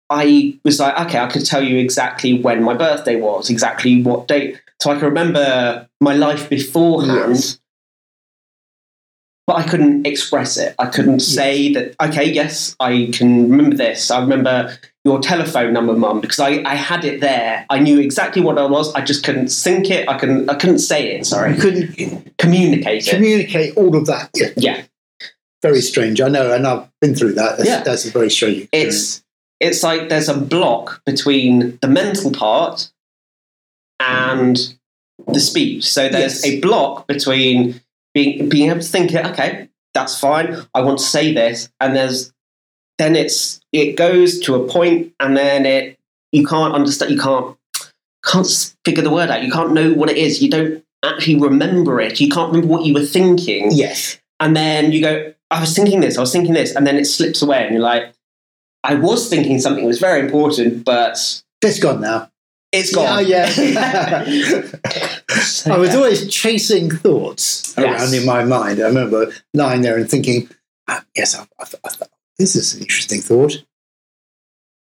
[0.08, 4.28] I was like, okay, I could tell you exactly when my birthday was, exactly what
[4.28, 4.60] date.
[4.80, 7.58] So I can remember my life beforehand Yes.
[9.46, 10.74] but I couldn't express it.
[10.78, 14.10] I couldn't say that, okay, yes, I can remember this.
[14.10, 17.64] I remember your telephone number, mum, because I, I had it there.
[17.70, 18.92] I knew exactly what I was.
[18.94, 20.08] I just couldn't sync it.
[20.08, 21.56] I couldn't, I couldn't say it, sorry.
[21.56, 23.10] couldn't Communicate it.
[23.10, 24.30] communicate all of that.
[24.34, 24.82] Yeah, Yeah.
[25.62, 26.20] very strange.
[26.20, 27.56] I know, and I've been through that.
[27.58, 27.82] That's, Yeah.
[27.82, 28.96] that's a very strange experience.
[28.96, 29.22] It's,
[29.60, 32.90] it's like there's a block between the mental part
[34.00, 34.74] and
[35.26, 35.84] the speech.
[35.90, 36.46] So there's Yes.
[36.46, 37.80] a block between
[38.14, 40.56] being being able to think it, okay, that's fine.
[40.74, 42.32] I want to say this, and there's
[42.98, 45.98] then it's it goes to a point, and then it
[46.32, 47.56] you can't understand, you can't
[48.24, 49.42] can't figure the word out.
[49.42, 50.42] You can't know what it is.
[50.42, 52.20] You don't actually remember it.
[52.20, 54.18] You can't remember what you were thinking, yes.
[54.40, 57.04] and then you go, I was thinking this, I was thinking this, and then it
[57.06, 58.12] slips away, and you're like,
[58.90, 61.14] I was thinking something was very important, but
[61.62, 62.31] It's gone now.
[62.72, 63.27] it's gone.
[63.27, 64.62] Yeah, yeah.
[65.42, 65.96] So, I was yeah.
[65.96, 68.01] always chasing thoughts Yes.
[68.03, 68.81] around in my mind.
[68.81, 70.49] I remember lying there and thinking,
[70.88, 73.55] ah, yes, I, I, I thought, this is an interesting thought.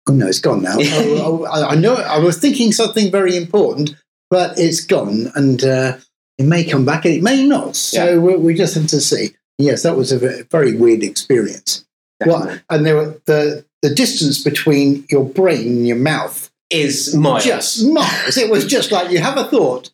[0.07, 0.75] Oh no, it's gone now.
[0.79, 1.95] oh, oh, I I know.
[1.95, 3.95] I was thinking something very important,
[4.29, 5.97] but it's gone, and uh,
[6.39, 7.75] it may come back, and it may not.
[7.75, 9.35] So we, we just have to see.
[9.59, 11.85] Yes, that was a very weird experience.
[12.19, 12.47] Definitely.
[12.47, 17.43] Well, and there were the the distance between your brain and your mouth Is miles.
[17.43, 18.37] just miles.
[18.37, 19.91] It was just like you have a thought,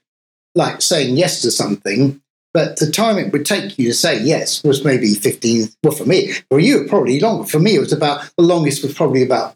[0.56, 2.22] like saying yes to something,
[2.54, 5.70] but the time it would take you to say yes was maybe 15.
[5.84, 7.48] Well, for me, for you, probably longer.
[7.48, 9.56] For me, it was about the longest was probably about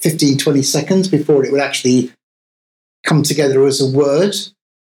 [0.00, 2.12] 15, 20 seconds before it would actually
[3.04, 4.34] come together as a word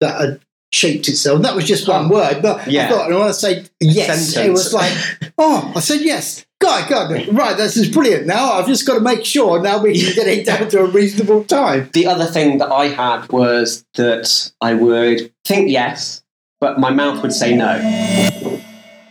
[0.01, 0.41] that had
[0.73, 1.37] shaped itself.
[1.37, 2.09] And that was just one oh.
[2.09, 2.87] word, but Yeah.
[2.87, 4.93] I thought, and when I say yes, it was like,
[5.39, 6.45] oh, I said yes.
[6.65, 8.27] God, God, right, this is brilliant.
[8.27, 10.87] Now I've just got to make sure now we can get it down to a
[10.87, 11.91] reasonable time.
[11.93, 16.23] The other thing that I had was that I would think yes,
[16.61, 17.79] but my mouth would say no.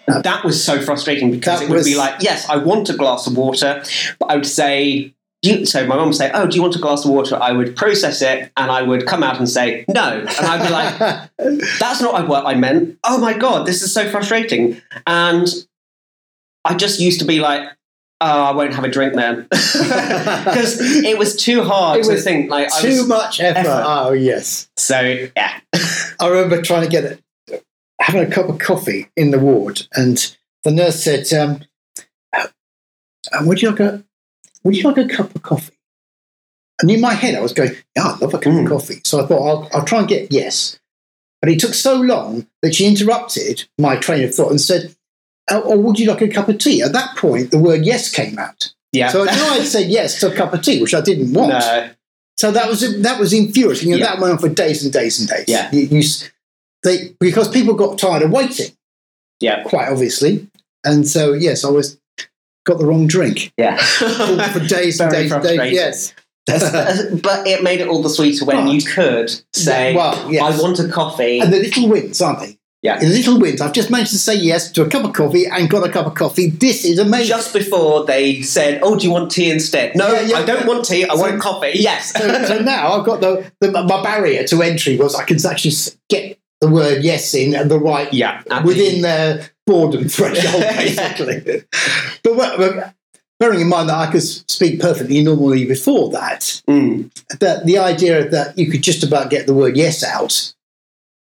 [0.07, 2.93] That was so frustrating because That it would was- be like, yes, I want a
[2.97, 3.83] glass of water,
[4.19, 5.13] but I would say,
[5.65, 7.37] so my mum would say, oh, do you want a glass of water?
[7.41, 10.19] I would process it and I would come out and say no.
[10.19, 12.97] And I'd be like, that's not what I meant.
[13.03, 14.81] Oh my God, this is so frustrating.
[15.05, 15.47] And
[16.65, 17.67] I just used to be like,
[18.21, 19.47] oh, I won't have a drink then.
[19.51, 22.49] Because it was too hard It to was think.
[22.49, 23.59] Like, I Too was, much effort.
[23.59, 23.83] effort.
[23.85, 24.69] Oh, yes.
[24.77, 25.59] So, yeah.
[26.19, 27.03] I remember trying to get
[27.49, 27.63] it,
[27.99, 31.61] having a cup of coffee in the ward, and the nurse said, um,
[32.33, 32.47] uh,
[33.41, 34.03] "Would you like a
[34.63, 35.73] Would you like a cup of coffee?"
[36.81, 38.63] And in my head, I was going, "Yeah, I love a cup Mm.
[38.63, 40.79] of coffee." So I thought, "I'll, I'll try and get yes."
[41.41, 44.95] But it took so long that she interrupted my train of thought and said, "Oh,
[45.49, 48.09] Oh, or would you like a cup of tea?" At that point, the word "yes"
[48.11, 48.73] came out.
[48.91, 49.09] Yeah.
[49.09, 51.49] So I knew I'd said yes to a cup of tea, which I didn't want.
[51.49, 51.89] no.
[52.37, 54.07] So that was that was infuriating, and Yeah.
[54.07, 55.45] that went on for days and days and days.
[55.47, 55.69] Yeah.
[55.71, 56.03] You- you
[56.83, 58.71] they, because people got tired of waiting,
[59.39, 59.63] Yeah.
[59.63, 60.47] quite obviously,
[60.83, 61.97] and so yes, I was
[62.65, 63.77] got the wrong drink Yeah.
[63.77, 65.71] for, for days and days and days.
[65.73, 66.13] Yes,
[66.47, 70.41] but it made it all the sweeter when you could say, well, yes.
[70.41, 71.39] I want a coffee.
[71.39, 72.57] and the little wins, aren't they?
[72.83, 72.99] Yeah.
[72.99, 73.61] the little wins.
[73.61, 76.05] I've just managed to say yes to a cup of coffee and got a cup
[76.05, 76.49] of coffee.
[76.49, 77.27] This is amazing.
[77.27, 80.37] just before they said, "Oh, do you want tea instead?" No, Yeah, yeah.
[80.39, 81.05] I don't want tea.
[81.05, 81.71] I So- want coffee.
[81.75, 82.11] Yes.
[82.11, 85.73] so, so now I've got the, the my barrier to entry was I can actually
[86.09, 88.41] get the word yes in and the right yeah.
[88.63, 91.63] within the- their boredom threshold, basically.
[92.23, 92.93] but, but
[93.39, 98.27] bearing in mind that I could speak perfectly normally before that, Mm, that the idea
[98.29, 100.53] that you could just about get the word yes out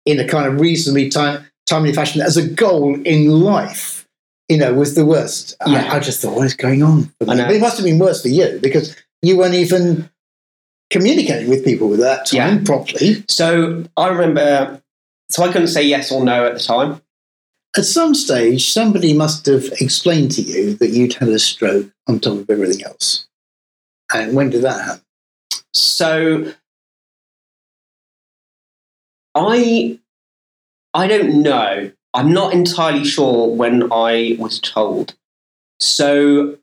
[0.06, 4.06] in a kind of reasonably time, timely fashion as a goal in life,
[4.48, 5.56] you know, was the worst.
[5.66, 5.90] Yeah.
[5.92, 7.12] I, I just thought, what is going on?
[7.26, 7.46] I know.
[7.46, 10.10] But it must have been worse for you because you weren't even
[10.90, 12.64] communicating with people at that time Yeah.
[12.64, 13.24] properly.
[13.28, 14.80] So I remember.
[15.30, 17.00] So I couldn't say yes or no at the time.
[17.76, 22.20] At some stage, somebody must have explained to you that you'd had a stroke on
[22.20, 23.26] top of everything else.
[24.12, 25.02] And when did that happen?
[25.72, 26.52] So
[29.34, 29.98] I
[30.92, 31.90] I don't know.
[32.12, 35.14] I'm not entirely sure when I was told.
[35.80, 36.58] So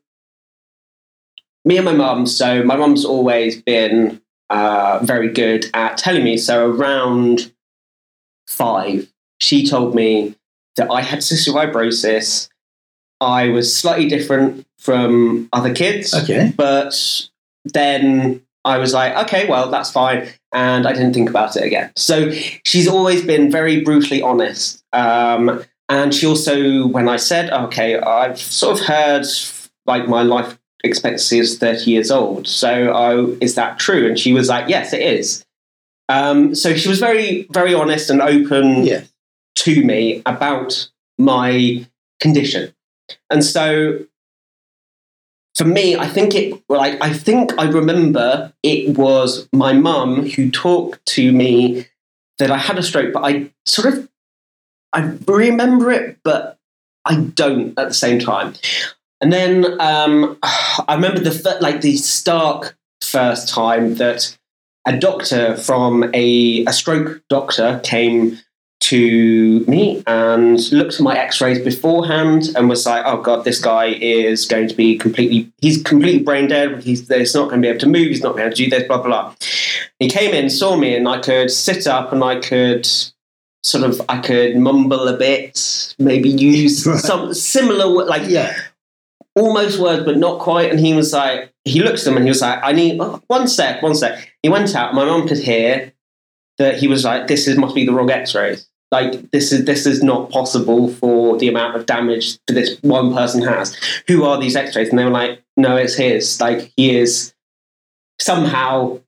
[1.64, 6.38] me and my mum, so my mum's always been uh, very good at telling me.
[6.38, 7.52] So around
[8.48, 10.34] five, she told me
[10.76, 12.48] that I had cystic fibrosis.
[13.20, 16.52] I was slightly different from other kids Okay.
[16.56, 16.92] but
[17.64, 20.28] then I was like, okay, well, that's fine.
[20.52, 21.92] And I didn't think about it again.
[21.96, 22.30] So
[22.64, 24.84] she's always been very brutally honest.
[24.92, 29.24] Um, and she also, when I said, okay, I've sort of heard
[29.86, 32.46] like my life expectancy is 30 years old.
[32.46, 34.06] So I, is that true?
[34.06, 35.44] And she was like, yes, it is.
[36.08, 39.02] Um, so she was very, very honest and open Yeah.
[39.56, 41.86] to me about my
[42.20, 42.74] condition.
[43.30, 44.00] And so
[45.54, 50.50] for me, I think it like I think I remember it was my mum who
[50.50, 51.86] talked to me
[52.38, 54.08] that I had a stroke, but I sort of
[54.92, 56.58] I remember it, but
[57.04, 58.54] I don't at the same time.
[59.20, 64.36] And then um, I remember the like the stark first time that
[64.86, 68.38] a doctor from a, a stroke doctor came
[68.82, 73.86] to me and looked at my x-rays beforehand and was like oh god this guy
[73.86, 77.68] is going to be completely he's completely brain dead he's, he's not going to be
[77.68, 79.34] able to move he's not going to do this blah blah blah
[80.00, 82.86] he came in saw me and i could sit up and i could
[83.62, 86.98] sort of i could mumble a bit maybe use Right.
[86.98, 88.52] some similar like Yeah.
[89.36, 90.70] almost words, but not quite.
[90.70, 93.22] And he was like, he looked at them and he was like, I need oh,
[93.28, 94.30] one sec, one sec.
[94.42, 94.92] He went out.
[94.92, 95.92] My mum could hear
[96.58, 98.68] that he was like, this is must be the wrong X-rays.
[98.92, 103.14] Like this is this is not possible for the amount of damage that this one
[103.14, 103.74] person has.
[104.06, 104.90] Who are these X-rays?
[104.90, 106.40] And they were like, no, it's his.
[106.40, 107.32] Like he is
[108.20, 109.00] somehow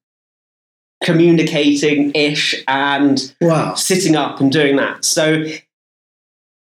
[1.05, 3.75] communicating ish and Wow.
[3.75, 5.05] sitting up and doing that.
[5.05, 5.45] So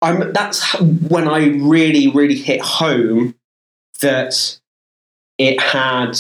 [0.01, 3.35] I'm, that's when I really, really hit home
[4.01, 4.59] that
[5.39, 6.19] it had,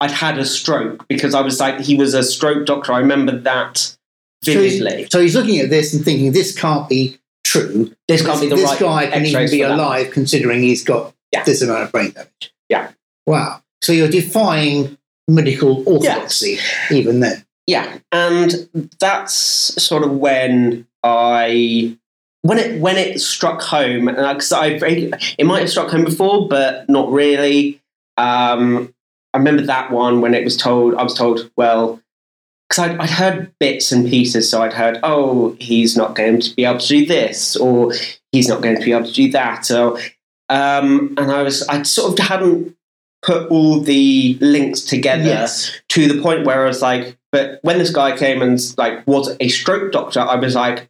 [0.00, 2.92] I'd had a stroke because I was like, he was a stroke doctor.
[2.92, 3.96] I remember that
[4.42, 7.94] So he's, so he's looking at this and thinking this can't be true.
[8.06, 9.74] This can't be the this right guy can even be for that.
[9.78, 11.42] alive considering he's got Yeah.
[11.44, 12.52] this amount of brain damage.
[12.68, 12.92] Yeah.
[13.26, 13.62] Wow.
[13.82, 14.96] So you're defying
[15.26, 16.58] medical orthodoxy
[16.90, 17.44] even then.
[17.66, 21.96] Yeah, and that's sort of when I
[22.42, 26.88] when it when it struck home, because I it might have struck home before, but
[26.88, 27.82] not really.
[28.16, 28.94] Um,
[29.34, 30.94] I remember that one when it was told.
[30.94, 32.00] I was told, well,
[32.68, 36.54] because I'd, I'd heard bits and pieces, so I'd heard, oh, he's not going to
[36.54, 37.92] be able to do this, or
[38.32, 39.98] he's not going to be able to do that, or
[40.50, 42.74] um, and I was I sort of hadn't
[43.22, 45.72] put all the links together Yes.
[45.88, 49.36] to the point where I was like, but when this guy came and like was
[49.40, 50.88] a stroke doctor, I was like,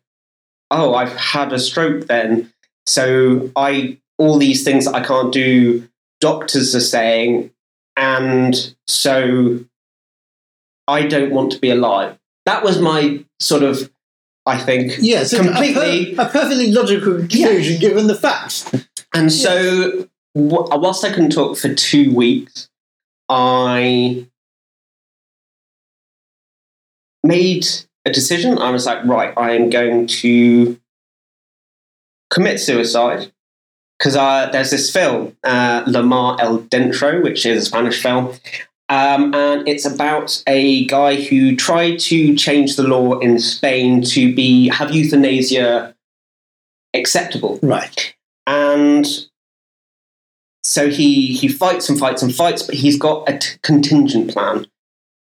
[0.71, 2.53] oh, I've had a stroke then.
[2.87, 5.89] So I all these things I can't do,
[6.21, 7.51] doctors are saying,
[7.97, 9.65] and so
[10.89, 12.19] I don't want to be alive.
[12.47, 13.91] That was my sort of,
[14.47, 18.69] I think, Yes, a- Completely- A, per- a perfectly logical conclusion given the facts.
[19.15, 22.69] And so, wh- whilst I couldn't talk for two weeks,
[23.29, 24.27] I
[27.23, 27.67] made
[28.05, 28.59] a decision.
[28.59, 30.79] I was like, right, I am going to
[32.31, 33.33] commit suicide
[33.99, 38.35] because uh, there's this film, uh, La Mar Adentro, which is a Spanish film.
[38.91, 44.35] Um, and it's about a guy who tried to change the law in Spain to
[44.35, 45.95] be have euthanasia
[46.95, 47.59] acceptable.
[47.63, 48.15] Right.
[48.47, 49.07] and
[50.65, 54.67] so he he fights and fights and fights, but he's got a t- contingent plan,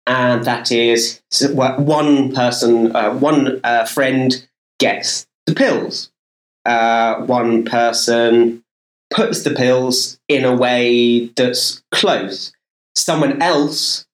[0.06, 4.46] and that is so one person, uh, one uh, friend
[4.78, 6.10] gets the pills,
[6.64, 8.62] uh, one person
[9.10, 12.53] puts the pills in a way that's close,
[12.96, 14.06] someone else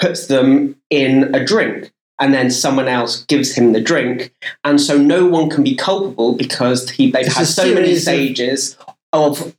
[0.00, 1.90] puts them in a drink.
[2.20, 6.36] And then someone else gives him the drink, and so no one can be culpable
[6.36, 8.78] because he they've It's had so many of- stages
[9.12, 9.56] of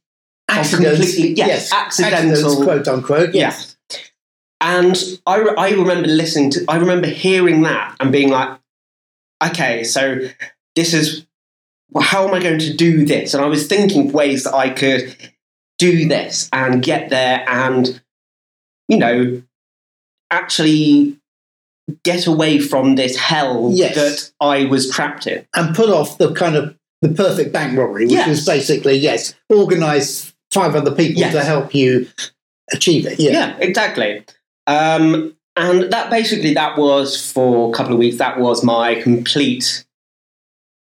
[0.47, 0.99] Accidents.
[1.01, 3.35] completely- yes, accidental- Accidents, quote unquote.
[3.35, 3.75] Yes.
[4.61, 8.57] And I, I remember listening to, I remember hearing that and being like,
[9.45, 10.21] okay, so
[10.77, 11.25] this is,
[11.91, 13.33] well, how am I going to do this?
[13.33, 15.13] And I was thinking of ways that I could
[15.77, 18.01] do this and get there and,
[18.87, 19.41] you know,
[20.31, 21.17] actually
[22.03, 23.95] get away from this hell Yes.
[23.95, 25.45] that I was trapped in.
[25.55, 28.39] And put off the kind of the perfect bank robbery, which Yes.
[28.39, 31.33] is basically, yes, organise five other people Yes.
[31.33, 32.07] to help you
[32.73, 33.19] achieve it.
[33.19, 33.31] Yeah.
[33.31, 34.23] Yeah, exactly.
[34.65, 38.17] Um, and that basically that was for a couple of weeks.
[38.17, 39.85] That was my complete.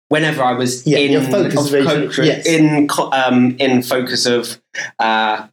[0.08, 2.44] Whenever I was Yeah, in focus of yes.
[2.46, 4.60] in um, in focus of
[4.98, 5.46] uh,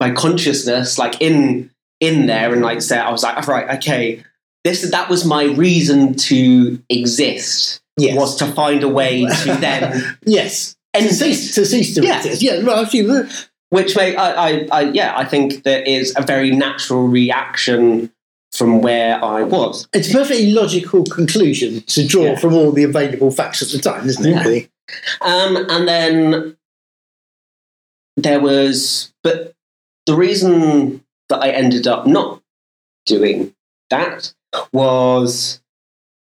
[0.00, 1.70] my consciousness, like in
[2.00, 4.22] in there, and like say, I was like, right, okay,
[4.64, 8.16] this that was my reason to exist Yes.
[8.16, 10.76] was to find a way to then yes.
[10.94, 12.16] To cease, to cease to Yeah.
[12.18, 12.42] exist.
[12.42, 13.28] Yeah, well, actually,
[13.70, 18.10] which may I, I, I yeah I think that is a very natural reaction
[18.52, 19.86] from where I was.
[19.92, 22.36] it's a perfectly logical conclusion to draw Yeah.
[22.36, 24.30] from all the available facts at the time, isn't it?
[24.30, 24.42] Yeah.
[24.44, 24.70] really?
[25.20, 26.56] Um, and then
[28.16, 29.52] there was, but
[30.06, 32.42] the reason that I ended up not
[33.04, 33.54] doing
[33.90, 34.32] that
[34.72, 35.60] was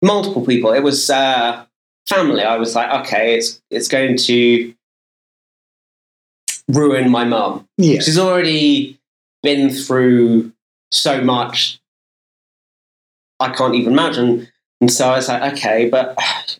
[0.02, 0.72] multiple people.
[0.72, 1.64] It was uh,
[2.08, 2.42] family.
[2.42, 4.74] I was like, okay, it's it's going to
[6.68, 7.68] ruin my mum.
[7.76, 8.00] Yeah.
[8.00, 8.98] She's already
[9.42, 10.52] been through
[10.92, 11.80] so much.
[13.38, 14.48] I can't even imagine.
[14.80, 16.16] And so I was like, okay, but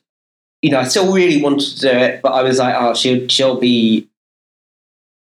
[0.62, 3.28] you know, I still really wanted to do it, but I was like, oh, she'll
[3.28, 4.08] she'll be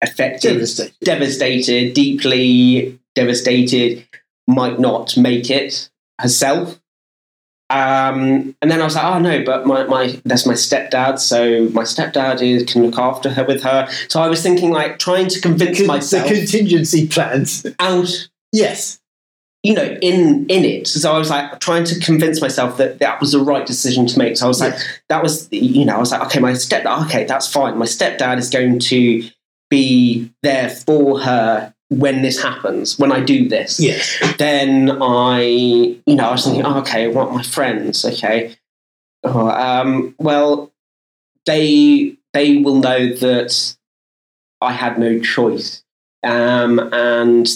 [0.05, 0.95] affected, Devastating.
[1.03, 4.07] devastated, deeply devastated,
[4.47, 5.91] might not make it
[6.21, 6.79] herself.
[7.71, 11.65] Um, and then I was like, oh no, but my, my that's my stepdad, so
[11.71, 13.89] my stepdad is can look after her with her.
[14.09, 17.67] So I was thinking like trying to convince Con- myself The contingency plans.
[17.81, 19.01] out Yes.
[19.65, 20.87] you know, in in it.
[20.87, 24.19] So I was like trying to convince myself that that was the right decision to
[24.19, 24.37] make.
[24.37, 24.75] So I was like,
[25.09, 27.79] that was, you know, I was like, okay, my stepdad, okay, that's fine.
[27.79, 29.29] My stepdad is going to
[29.75, 33.81] be there for her when this happens, when I do this.
[33.81, 34.23] Yes.
[34.39, 38.57] Then I, you know, I was thinking, oh, okay, I want my friends, okay.
[39.25, 40.71] Oh, um, well,
[41.47, 43.77] they they will know that
[44.61, 45.83] I had no choice,
[46.23, 47.47] um, and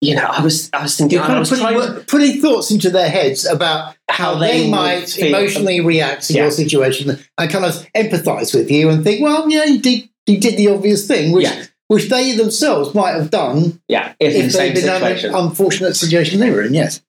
[0.00, 3.08] you know, I was I was thinking I was putting, to, putting thoughts into their
[3.08, 6.42] heads about how, how they, would might emotionally react to Yeah.
[6.42, 10.38] your situation and kind of empathise with you and think, well, yeah, you did you
[10.40, 11.64] did the obvious thing, which Yeah.
[11.88, 16.38] which they themselves might have done yeah, if, if they'd been in an unfortunate situation
[16.40, 16.74] they were in.
[16.74, 17.00] Yes.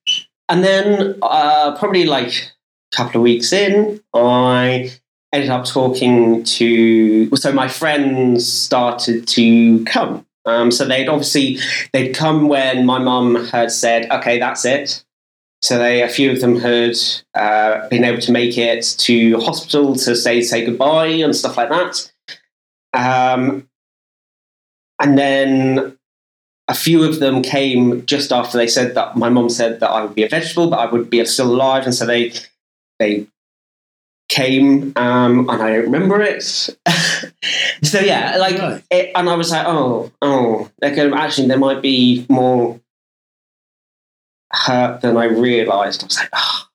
[0.47, 2.29] And then, uh, probably like
[2.91, 4.91] a couple of weeks in, I
[5.33, 7.35] ended up talking to.
[7.35, 10.25] So my friends started to come.
[10.45, 11.59] Um, so they'd obviously
[11.93, 15.03] they'd come when my mum had said, "Okay, that's it."
[15.61, 16.95] So they, a few of them had
[17.35, 21.69] uh, been able to make it to hospital to say say goodbye and stuff like
[21.69, 22.08] that.
[22.93, 23.69] Um,
[24.99, 25.97] and then
[26.67, 30.03] a few of them came just after they said that my mom said that I
[30.03, 32.33] would be a vegetable, but I would be still alive, and so they
[32.99, 33.27] they
[34.29, 36.43] came, um, and I don't remember it.
[37.83, 41.81] so yeah, like, it, and I was like, oh, oh, they're going actually there might
[41.81, 42.79] be more
[44.51, 46.03] hurt than I realised.
[46.03, 46.68] I was like, oh,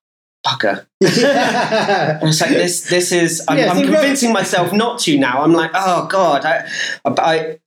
[0.46, 0.86] fucker.
[1.02, 3.44] I was like, this, this is.
[3.48, 5.42] I'm, Yeah, I'm convincing myself not to now.
[5.42, 6.68] I'm like, oh god, I,
[7.04, 7.58] I,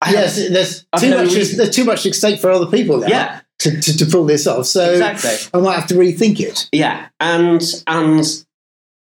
[0.00, 1.34] I yes, there's I've too no much.
[1.34, 4.24] reason- There's too much at stake for other people now yeah, to, to, to pull
[4.24, 4.66] this off.
[4.66, 5.30] So exactly.
[5.52, 6.68] I might have to rethink it.
[6.72, 8.24] Yeah, and and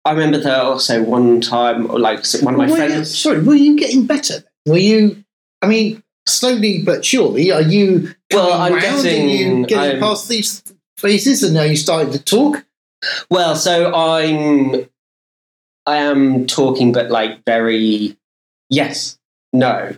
[0.04, 3.18] I remember that also one time, like one of my Were you- friends.
[3.18, 4.44] sorry, were you getting better?
[4.66, 5.24] Were you?
[5.62, 8.14] I mean, slowly but surely, are you?
[8.32, 8.78] Well, I'm?
[8.78, 10.62] Getting- you getting I'm- past these
[10.98, 12.64] phases, and now you starting to talk.
[13.30, 14.88] Well, so I'm,
[15.86, 18.16] I am talking, but like very
[18.70, 19.18] yes,
[19.52, 19.96] no,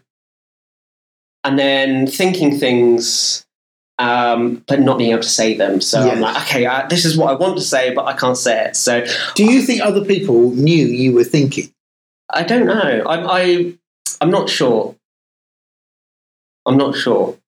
[1.44, 3.46] and then thinking things,
[3.98, 5.80] um, but not being able to say them.
[5.80, 8.36] So I'm like, okay, I, this is what I want to say, but I can't
[8.36, 8.76] say it.
[8.76, 9.04] So
[9.34, 11.72] Do you think other people knew you were thinking?
[12.30, 13.04] I don't know.
[13.06, 13.74] I'm I
[14.20, 14.94] I'm not sure.
[16.66, 17.38] I'm not sure.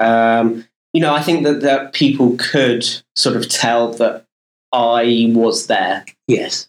[0.00, 2.84] Um, you know, I think that that people could
[3.14, 4.25] sort of tell that
[4.76, 6.68] I was there, Yes.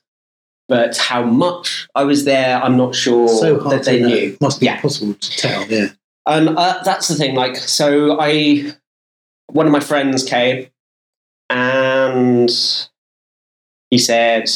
[0.70, 4.08] but how much I was there, I'm not sure so hard that they know.
[4.08, 4.38] knew.
[4.42, 4.76] Must be Yeah.
[4.76, 5.68] impossible to tell.
[5.68, 5.88] Yeah.
[6.26, 7.36] And uh, that's the thing.
[7.36, 8.74] Like, so I,
[9.48, 10.68] one of my friends came,
[11.50, 12.50] and
[13.90, 14.50] he said,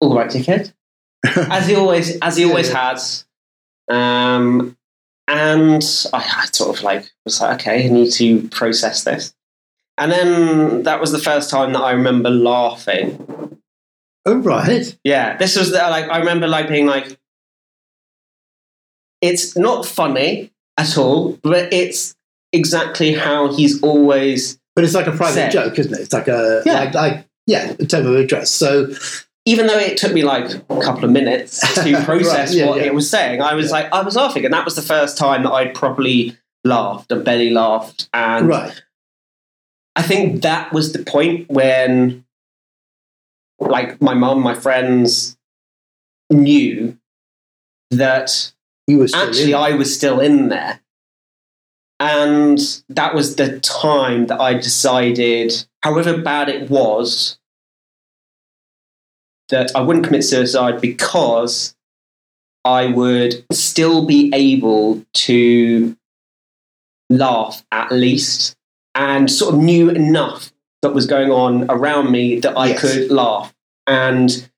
[0.00, 0.72] "All right, dickhead,"
[1.36, 3.24] as he always, as he always has.
[3.88, 4.76] Um,
[5.28, 9.34] and I, I sort of like was like, okay, I need to process this.
[9.98, 13.24] And then that was the first time that I remember laughing.
[14.26, 14.96] oh right.
[15.04, 17.18] Yeah, this was the, like I remember like being like,
[19.20, 22.14] it's not funny at all, but it's
[22.52, 24.58] exactly how he's always.
[24.74, 25.50] But it's like a private Said.
[25.52, 26.00] joke, isn't it?
[26.00, 26.74] It's like a Yeah.
[26.74, 28.50] like, like yeah, a term of address.
[28.50, 28.92] So
[29.44, 32.78] Even though it took me like a couple of minutes to Right, process yeah, what
[32.78, 32.84] yeah.
[32.86, 33.72] it was saying, I was Yeah.
[33.72, 37.24] like, I was laughing, and that was the first time that I'd properly laughed and
[37.24, 38.82] belly laughed, and right.
[39.98, 42.24] I think that was the point when,
[43.58, 45.36] like, my mum, my friends
[46.30, 46.96] knew
[47.90, 48.52] that
[49.12, 49.54] actually.
[49.54, 50.80] I was still in there.
[51.98, 57.36] And that was the time that I decided, however bad it was,
[59.48, 61.74] that I wouldn't commit suicide because
[62.64, 65.96] I would still be able to
[67.10, 68.54] laugh at least
[68.98, 72.80] and sort of knew enough that was going on around me that I Yes.
[72.80, 73.54] could laugh.
[73.86, 74.48] And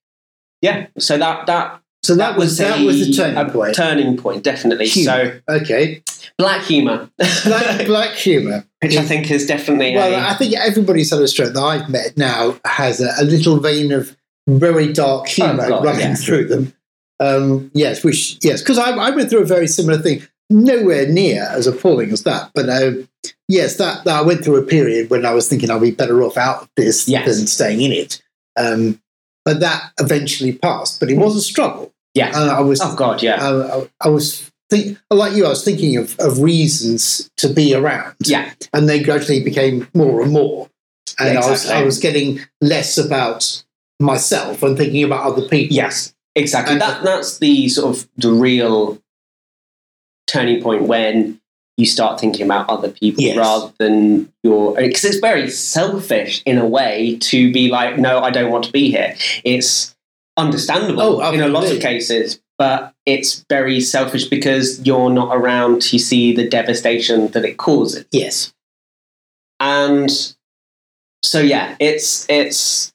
[0.62, 3.74] yeah, so that that so that was that was the a- turning a point.
[3.74, 4.86] turning point, definitely.
[4.88, 5.42] Humour.
[5.48, 6.02] Okay.
[6.38, 7.08] Black humor,
[7.44, 8.64] Black black humour.
[8.82, 11.88] which I think is definitely Well, a, I think everybody's had a stroke that I've
[11.90, 14.16] met now has a, a little vein of
[14.48, 16.14] very dark humour Oh, running yeah.
[16.14, 16.72] through them.
[17.20, 21.42] Um, yes, which yes, because I, I went through a very similar thing, nowhere near
[21.50, 22.92] as appalling as that, but uh,
[23.50, 26.22] yes, that, that I went through a period when I was thinking I'll be better
[26.22, 27.26] off out of this Yes.
[27.26, 28.22] than staying in it.
[28.56, 29.00] Um,
[29.44, 31.00] but that eventually passed.
[31.00, 31.92] But it was a struggle.
[32.14, 32.30] yeah.
[32.34, 35.44] Uh, I was oh God, yeah, I, I, I was think like you.
[35.46, 40.22] I was thinking of, of reasons to be around yeah, and they gradually became more
[40.22, 40.68] and more.
[41.18, 41.70] And Yeah, I, was.
[41.70, 43.64] I was getting less about
[43.98, 45.74] myself and thinking about other people.
[45.74, 46.72] yes, exactly.
[46.74, 48.98] And- that that's the sort of the real
[50.26, 51.40] turning point when
[51.80, 53.36] you start thinking about other people Yes.
[53.36, 58.30] rather than your because it's very selfish in a way to be like, no, I
[58.30, 59.14] don't want to be here.
[59.44, 59.94] It's
[60.36, 65.82] understandable Oh, in a lot of cases, but it's very selfish because you're not around
[65.82, 68.04] to see the devastation that it causes.
[68.12, 68.52] Yes.
[69.58, 70.10] and
[71.22, 72.92] so yeah it's it's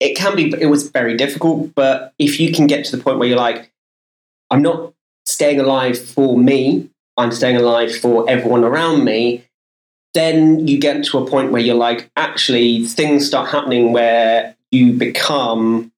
[0.00, 3.18] it can be it was very difficult but if you can get to the point
[3.18, 3.70] where you're like
[4.50, 4.92] i'm not
[5.30, 9.44] staying alive for me I'm staying alive for everyone around me,
[10.14, 14.94] then you get to a point where you're like, actually, things start happening where you
[14.94, 15.92] become,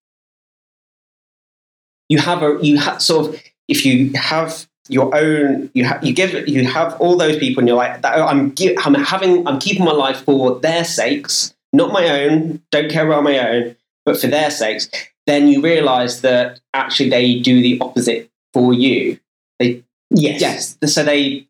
[2.08, 6.12] you have a, you have sort of, if you have your own, you have, you
[6.12, 8.52] give, you have all those people, and you're like, I'm,
[8.84, 12.60] I'm having, I'm keeping my life for their sakes, not my own.
[12.70, 14.90] Don't care about my own, but for their sakes.
[15.26, 19.18] Then you realise that actually they do the opposite for you.
[19.62, 19.82] They
[20.14, 20.40] Yes.
[20.80, 21.46] yes so they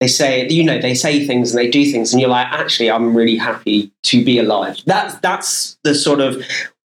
[0.00, 2.90] they say you know they say things and they do things and you're like actually
[2.90, 6.42] i'm really happy to be alive that's that's the sort of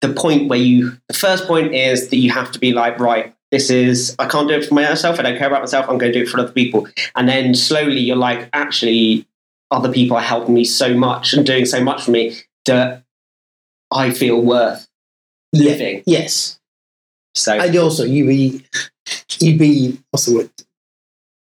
[0.01, 3.35] the point where you the first point is that you have to be like right
[3.51, 6.13] this is i can't do it for myself i don't care about myself i'm going
[6.13, 9.27] to do it for other people and then slowly you're like actually
[9.69, 12.33] other people are helping me so much and doing so much for me
[12.65, 13.03] that
[13.91, 14.87] i feel worth
[15.51, 16.57] living Yes.
[17.35, 18.61] so And also, you
[19.39, 20.49] you'd be, what's the word?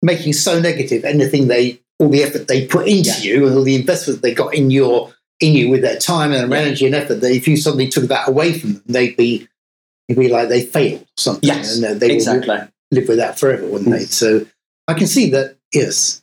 [0.02, 3.18] Making so negative anything they, all the effort they put into Yeah.
[3.34, 6.50] you and all the investment they got in your, in you with their time and
[6.50, 6.58] Yeah.
[6.58, 9.46] energy and effort, that if you suddenly took that away from them, they'd be,
[10.08, 11.46] it'd be like they failed something.
[11.46, 12.58] yes And uh, they would exactly
[12.90, 14.04] live with that forever, wouldn't they?
[14.06, 14.46] So
[14.88, 16.22] I can see that, yes.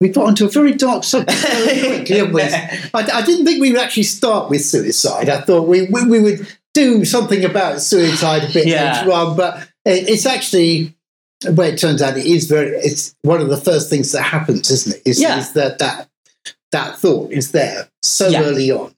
[0.00, 1.40] We got onto a very dark subject
[2.06, 2.20] quickly.
[2.20, 5.28] I, I didn't think we would actually start with suicide.
[5.30, 8.98] I thought we, we, we would do something about suicide a bit Yeah.
[9.00, 10.94] later on, but it's actually,
[11.48, 14.70] well, it turns out it is very, it's one of the first things that happens,
[14.70, 15.02] isn't it?
[15.04, 15.38] Is, Yeah.
[15.38, 16.08] is that, that
[16.72, 18.42] that thought is there so Yeah.
[18.42, 18.94] early on.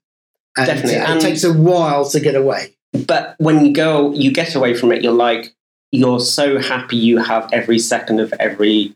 [0.56, 0.94] And Definitely.
[0.94, 2.72] it And- takes a while to get away.
[3.06, 5.54] but when you go you get away from it you're like
[5.92, 8.94] you're so happy you have every second of every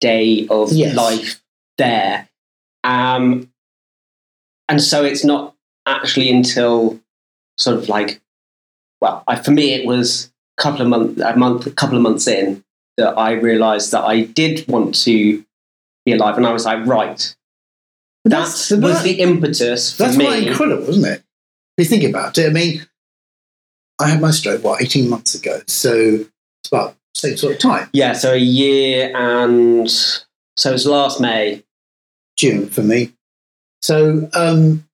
[0.00, 0.96] day of Yes.
[0.96, 1.42] life
[1.76, 2.26] there
[2.84, 3.50] um
[4.66, 5.54] and so it's not
[5.84, 6.98] actually until
[7.58, 8.22] sort of like
[9.02, 12.26] well I, for me it was couple of months a month a couple of months
[12.28, 12.62] in
[12.96, 15.44] that i realized that i did want to
[16.06, 17.34] be alive and i was like right
[18.24, 21.22] But that that's- was that- the impetus for That's me quite incredible, isn't it?
[21.76, 22.86] If you think about it, I mean,
[24.00, 25.60] I had my stroke, what, 18 months ago.
[25.66, 30.86] So it's about same sort of time, Yeah, so a year and so it was
[30.86, 31.64] last May.
[32.38, 33.12] June for me.
[33.82, 34.86] So, um,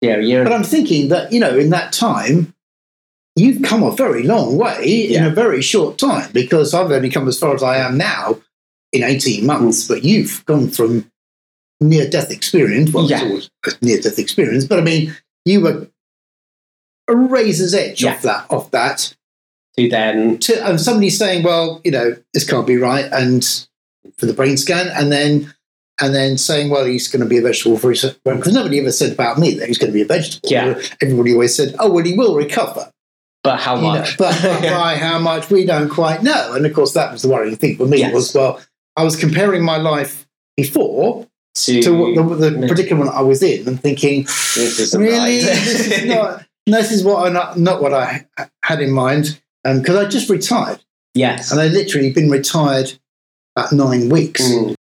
[0.00, 0.44] Yeah, a year.
[0.44, 2.54] but I'm thinking that, you know, in that time,
[3.38, 7.28] you've come a very long way in a very short time because I've only come
[7.28, 8.38] as far as I am now
[8.92, 9.88] in 18 months, Mm.
[9.88, 11.10] but you've gone from
[11.80, 13.22] near death experience, well, Yeah.
[13.22, 15.14] it's always a near death experience, but I mean,
[15.44, 15.88] you were
[17.08, 18.12] a razor's edge Yeah.
[18.14, 19.14] off that, off that
[19.76, 23.44] to then to and somebody saying, "Well, you know, this can't be right," and
[24.16, 25.54] for the brain scan, and then
[26.00, 28.92] and then saying, "Well, he's going to be a vegetable for his," because nobody ever
[28.92, 30.48] said about me that he's going to be a vegetable.
[30.50, 30.80] Yeah.
[31.00, 32.90] everybody always said, "Oh, well, he will recover,"
[33.50, 34.16] but how you know, much?
[34.18, 36.54] but, but by how much we don't quite know.
[36.54, 38.12] And of course, that was the worrying thing for me Yes.
[38.14, 38.60] was, well,
[38.96, 40.26] I was comparing my life
[40.56, 45.42] before to, to what the, the predicament I was in, and thinking, this really, right.
[45.42, 46.44] this is not.
[46.66, 48.26] This is what I not, not what I
[48.62, 50.80] had in mind because I just retired.
[51.14, 51.50] yes.
[51.50, 52.92] And I'd literally been retired
[53.56, 54.42] about nine weeks.
[54.42, 54.74] Mm,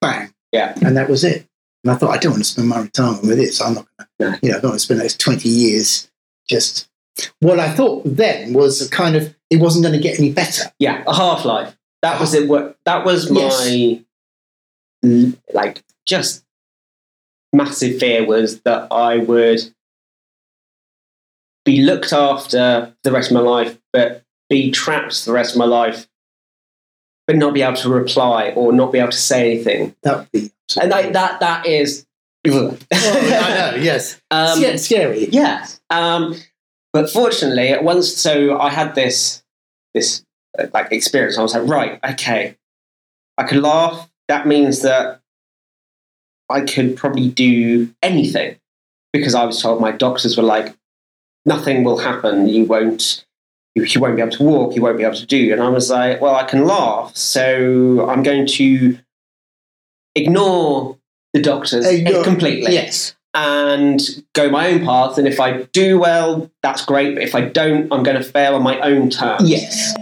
[0.00, 0.32] Bang.
[0.52, 0.74] Yeah.
[0.84, 1.46] And that was it.
[1.84, 3.60] And I thought, I don't want to spend my retirement with this.
[3.62, 4.38] I'm not going to, No.
[4.42, 6.10] you know, I don't want to spend those 20 years
[6.48, 6.88] just.
[7.40, 10.64] What I thought then was a kind of, it wasn't going to get any better.
[10.78, 11.76] yeah, a half life.
[12.02, 12.48] That was it.
[12.48, 14.00] What that was my
[15.04, 16.44] l- like just
[17.52, 19.60] massive fear was that I would
[21.64, 25.66] be looked after the rest of my life, but be trapped the rest of my
[25.66, 26.08] life,
[27.26, 29.94] but not be able to reply or not be able to say anything.
[30.02, 30.50] That would be.
[30.80, 32.06] And I, that that is.
[32.46, 34.18] Well, I know, yes.
[34.30, 35.26] Um, scary.
[35.26, 35.66] yeah.
[35.90, 36.34] Um,
[36.92, 39.42] but fortunately, at once so I had this
[39.94, 40.24] this
[40.58, 41.38] uh, like experience.
[41.38, 42.56] I was like, right, okay,
[43.38, 44.08] I could laugh.
[44.28, 45.20] That means that
[46.48, 48.56] I could probably do anything
[49.12, 50.74] because I was told my doctors were like,
[51.44, 52.48] nothing will happen.
[52.48, 53.24] You won't.
[53.76, 54.74] You, you won't be able to walk.
[54.74, 55.52] You won't be able to do.
[55.52, 57.16] And I was like, well, I can laugh.
[57.16, 58.98] So I'm going to
[60.16, 60.98] ignore
[61.32, 63.14] the doctors Ignore- completely Yes.
[63.34, 64.00] And
[64.32, 65.18] go my own path.
[65.18, 67.14] And if I do well, that's great.
[67.14, 69.48] But if I don't, I'm going to fail on my own terms.
[69.48, 69.94] Yes.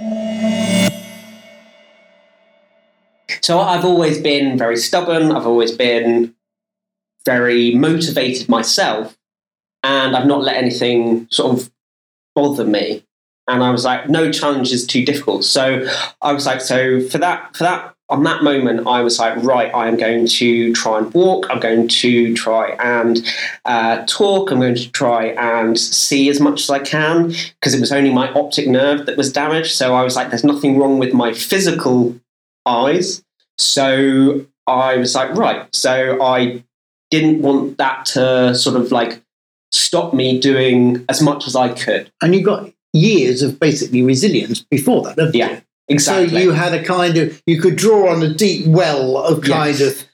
[3.43, 5.33] So I've always been very stubborn.
[5.33, 6.35] I've always been
[7.25, 9.17] very motivated myself.
[9.83, 11.71] And I've not let anything sort of
[12.35, 13.05] bother me.
[13.47, 15.45] And I was like, no challenge is too difficult.
[15.45, 15.89] So
[16.21, 19.73] I was like, so for that, for that, on that moment, I was like, right,
[19.75, 21.47] I am going to try and walk.
[21.51, 23.25] I'm going to try and
[23.67, 24.51] uh, talk.
[24.51, 28.13] I'm going to try and see as much as I can because it was only
[28.13, 29.73] my optic nerve that was damaged.
[29.73, 32.19] So I was like, there's nothing wrong with my physical
[32.65, 33.23] eyes.
[33.59, 35.67] So I was like, right.
[35.75, 36.65] So I
[37.11, 39.23] didn't want that to sort of like
[39.73, 42.11] stop me doing as much as I could.
[42.23, 45.63] And you got years of basically resilience before that, Yeah, you?
[45.89, 46.29] Exactly.
[46.29, 49.79] So you had a kind of, you could draw on a deep well of kind
[49.79, 49.81] Yes.
[50.03, 50.05] of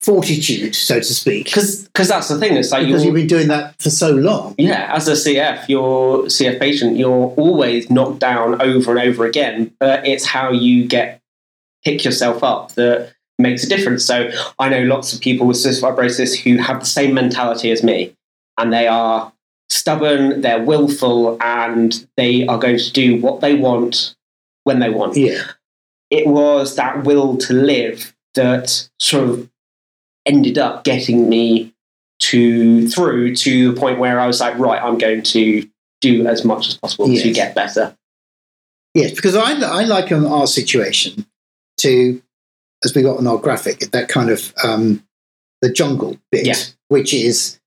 [0.00, 1.44] fortitude, so to speak.
[1.46, 2.56] because that's the thing.
[2.56, 4.54] It's like Because you've been doing that for so long.
[4.58, 6.96] yeah, as a CF, you're CF patient.
[6.96, 9.72] You're always knocked down over and over again.
[9.78, 11.20] But it's how you get
[11.84, 14.04] pick yourself up that makes a difference.
[14.04, 17.82] So I know lots of people with cystic fibrosis who have the same mentality as
[17.84, 18.14] me,
[18.58, 19.32] and they are
[19.70, 24.14] stubborn, they're willful, and they are going to do what they want
[24.64, 25.16] when they want.
[25.16, 25.42] Yeah.
[26.10, 29.50] it was that will to live that sort of
[30.26, 31.72] ended up getting me
[32.20, 35.68] to through to the point where I was like, right, I'm going to
[36.00, 37.96] do as much as possible to get better.
[38.94, 41.26] Yes, because I, I like um, our situation
[41.78, 42.22] to,
[42.84, 45.02] as we got on our graphic, that kind of um,
[45.62, 46.54] the jungle bit, Yeah.
[46.88, 47.58] which is,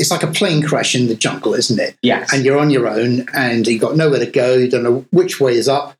[0.00, 1.96] it's like a plane crash in the jungle, isn't it?
[2.02, 2.32] Yes.
[2.32, 5.40] and you're on your own and you've got nowhere to go, you don't know which
[5.40, 5.94] way is up,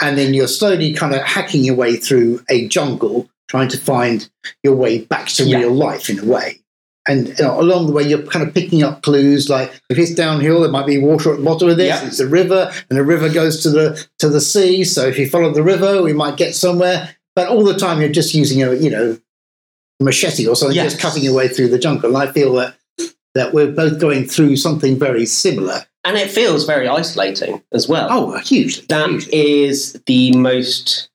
[0.00, 4.28] and then you're slowly kind of hacking your way through a jungle, trying to find
[4.62, 5.58] your way back to Yeah.
[5.58, 6.58] real life in a way.
[7.06, 10.14] And you know, along the way, you're kind of picking up clues like if it's
[10.14, 11.88] downhill, there might be water at the bottom of this.
[11.88, 12.06] Yeah.
[12.06, 14.84] It's a river, and the river goes to the to the sea.
[14.84, 17.14] So if you follow the river, we might get somewhere.
[17.36, 19.18] But all the time, you're just using a you know
[20.00, 20.92] machete or something, Yes.
[20.92, 22.16] just cutting your way through the jungle.
[22.16, 22.74] And I feel that
[23.34, 25.84] that we're both going through something very similar.
[26.04, 28.08] and it feels very isolating as well.
[28.10, 28.84] Oh, hugely.
[28.88, 29.62] That hugely.
[29.64, 31.08] is the most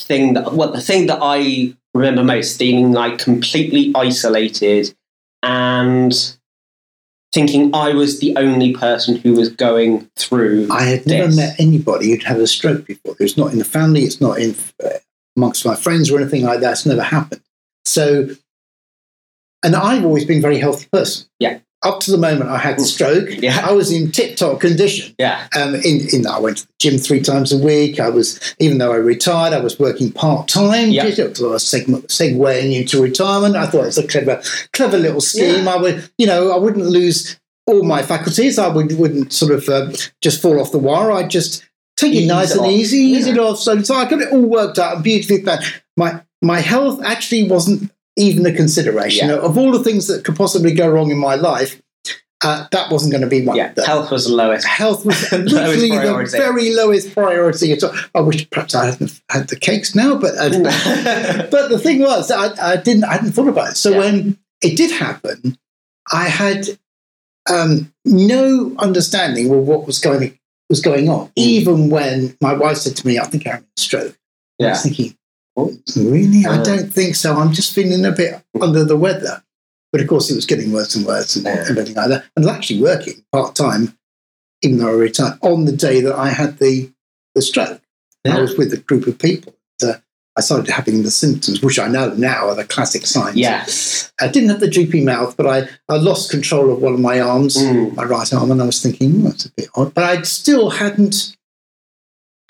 [0.00, 4.94] thing that well the thing that I remember most being like completely isolated
[5.42, 6.12] and
[7.32, 11.36] thinking I was the only person who was going through I had never this.
[11.36, 13.16] met anybody who'd had a stroke before.
[13.20, 14.02] It's not in the family.
[14.02, 14.90] It's not in uh,
[15.36, 16.72] amongst my friends or anything like that.
[16.72, 17.42] It's never happened.
[17.84, 18.28] So,
[19.64, 21.28] and I've always been a very healthy person.
[21.38, 21.58] Yeah.
[21.84, 23.64] Up to the moment I had the stroke, Yeah.
[23.64, 25.14] I was in tip-top condition.
[25.18, 28.00] yeah Um, in, in that I went to the gym three times a week.
[28.00, 30.88] I was, even though I retired, I was working part time.
[30.90, 31.08] Yeah.
[31.10, 33.54] Sort of segueing into retirement.
[33.56, 34.42] I thought it was a clever,
[34.72, 35.68] clever little scheme.
[35.68, 38.58] I would, you know, I wouldn't lose all my faculties.
[38.58, 41.12] I would, wouldn't sort of uh, just fall off the wire.
[41.12, 41.64] I'd just
[41.96, 42.72] take it Ease nice it and off.
[42.72, 43.58] easy, ease it off.
[43.58, 45.62] So, so I got it all worked out and beautifully planned.
[45.96, 49.28] My my health actually wasn't even a consideration.
[49.28, 49.36] Yeah.
[49.36, 51.80] Of all the things that could possibly go wrong in my life,
[52.44, 53.56] uh, that wasn't going to be one.
[53.56, 57.72] yeah health was the lowest health was literally the very lowest priority.
[57.72, 57.92] at all.
[58.14, 60.48] I wish perhaps I hadn't had the cakes now, but uh,
[61.50, 63.76] but the thing was, I, I didn't I hadn't thought about it.
[63.76, 63.98] So Yeah.
[63.98, 65.58] when it did happen,
[66.12, 66.68] I had
[67.50, 70.38] um, no understanding of what was going
[70.70, 71.32] was going on.
[71.34, 74.16] Even when my wife said to me, "I think I'm having a stroke,"
[74.62, 75.16] I was thinking,
[75.58, 76.46] "Oh, really?
[76.46, 76.62] I Uh.
[76.62, 77.34] don't think so.
[77.36, 79.42] I'm just feeling a bit under the weather."
[79.92, 81.64] But of course, it was getting worse and worse and Yeah.
[81.68, 82.24] everything like that.
[82.36, 83.96] And I was actually working part time,
[84.62, 86.90] even though I retired, on the day that I had the,
[87.34, 87.80] the stroke.
[88.26, 89.54] I was with a group of people.
[89.82, 89.94] Uh,
[90.36, 93.36] I started having the symptoms, which I know now are the classic signs.
[93.36, 93.64] yeah
[94.20, 97.20] I didn't have the droopy mouth, but I, I lost control of one of my
[97.20, 97.94] arms, Mm.
[97.94, 99.94] my right arm, and I was thinking, hmm, that's a bit odd.
[99.94, 101.34] But I still hadn't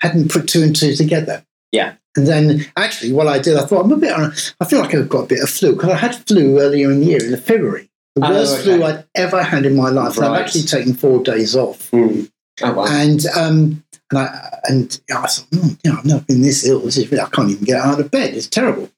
[0.01, 1.45] hadn't put two and two together.
[1.71, 1.93] Yeah.
[2.19, 4.11] And then actually, what I did, I thought I'm a bit.
[4.59, 6.99] I feel like I've got a bit of flu because I had flu earlier in
[6.99, 8.63] the year in February, the Oh, worst okay.
[8.63, 10.17] flu I'd ever had in my life.
[10.17, 11.89] And I've actually taken four days off.
[11.91, 12.29] Mm.
[12.63, 16.41] oh wow And um, and I and I thought, oh, you know, I've never been
[16.41, 16.81] this ill.
[16.81, 18.33] This is really, I can't even get out of bed.
[18.33, 18.89] It's terrible.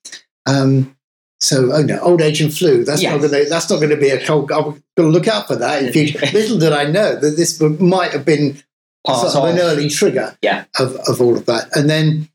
[0.48, 0.96] Um,
[1.40, 2.84] so, oh no, old age and flu.
[2.84, 3.22] That's not Yes.
[3.32, 3.50] going to.
[3.50, 4.52] That's not going to be a cold.
[4.52, 6.20] I'm going to look out for that in future.
[6.34, 8.62] Little did I know that this might have been
[9.08, 10.66] sort of an early trigger Yeah.
[10.80, 11.76] of, of all of that.
[11.76, 12.30] And then,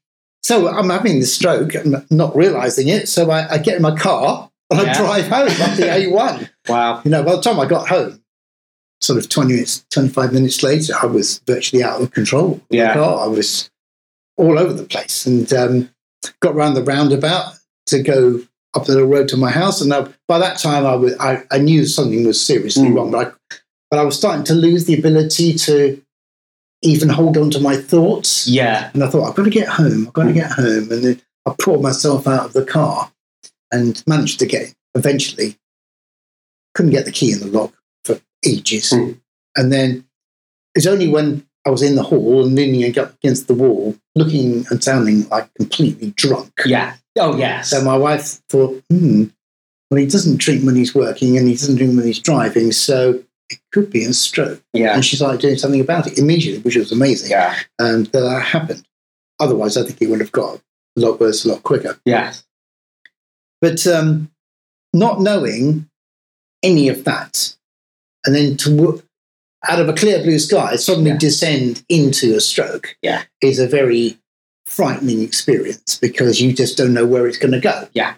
[0.46, 3.08] so I'm having the stroke, and not realizing it.
[3.08, 6.48] So I, I get in my car and I drive home up the A1.
[6.68, 8.22] wow You know, by the time I got home,
[9.00, 12.60] sort of 20 minutes, 25 minutes later, I was virtually out of control.
[12.70, 12.92] Yeah.
[13.00, 13.70] I was
[14.36, 15.90] all over the place and um,
[16.40, 17.54] got around the roundabout
[17.86, 18.40] to go
[18.74, 19.80] up the little road to my house.
[19.80, 22.94] And I, by that time, I, was, I, I knew something was seriously Mm.
[22.96, 23.56] wrong, but I,
[23.90, 26.02] but I was starting to lose the ability to
[26.86, 28.46] even hold on to my thoughts.
[28.48, 30.06] yeah And I thought, I've got to get home.
[30.06, 30.90] I've got to get home.
[30.90, 33.10] And then I pulled myself out of the car
[33.72, 35.56] and managed to get eventually.
[36.74, 37.72] Couldn't get the key in the lock
[38.04, 38.90] for ages.
[38.90, 39.12] Hmm.
[39.56, 40.04] And then
[40.74, 44.64] it's only when I was in the hall and leaning ag- against the wall, looking
[44.70, 46.52] and sounding like completely drunk.
[46.64, 49.24] yeah oh yes So my wife thought, hmm,
[49.90, 52.72] well, he doesn't drink when he's working and he doesn't drink when he's driving.
[52.72, 54.62] So it could be a stroke.
[54.72, 58.20] yeah And she started doing something about it immediately, which was amazing yeah and that
[58.20, 58.84] that happened.
[59.38, 60.60] Otherwise, I think it would have got
[60.96, 61.98] a lot worse a lot quicker.
[62.06, 62.44] Yes.
[63.60, 64.30] But um,
[64.94, 65.88] not knowing
[66.62, 67.54] any of that,
[68.24, 69.02] and then to w-
[69.68, 71.18] out of a clear blue sky suddenly Yeah.
[71.18, 73.24] descend into a stroke, Yeah.
[73.42, 74.18] is a very
[74.66, 78.14] frightening experience because you just don't know where it's going to go, Yeah.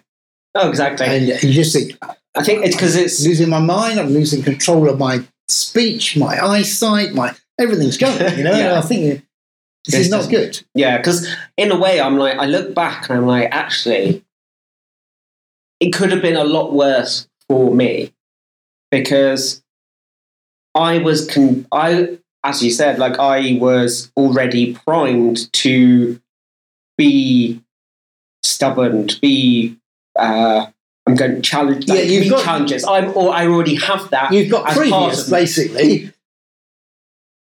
[0.54, 1.06] Oh, exactly.
[1.06, 1.98] and you just think,
[2.34, 6.38] I think it's because it's losing my mind, I'm losing control of my speech, my
[6.44, 8.38] eyesight, my everything's going.
[8.38, 8.68] You know, Yeah.
[8.68, 9.22] and I think
[9.84, 10.62] this This is not good.
[10.74, 11.26] Yeah, because
[11.56, 14.24] in a way, I'm like, I look back and I'm like, actually,
[15.80, 18.12] it could have been a lot worse for me
[18.90, 19.62] because
[20.74, 26.20] I was, con- I, as you said, like I was already primed to
[26.96, 27.62] be
[28.42, 29.76] stubborn, to be,
[30.18, 30.66] uh,
[31.08, 31.96] I'm going to challenge, That.
[31.96, 32.84] Yeah, you've got- challenges.
[32.84, 34.30] I'm, or I already have that.
[34.32, 36.12] You've got previous, basically.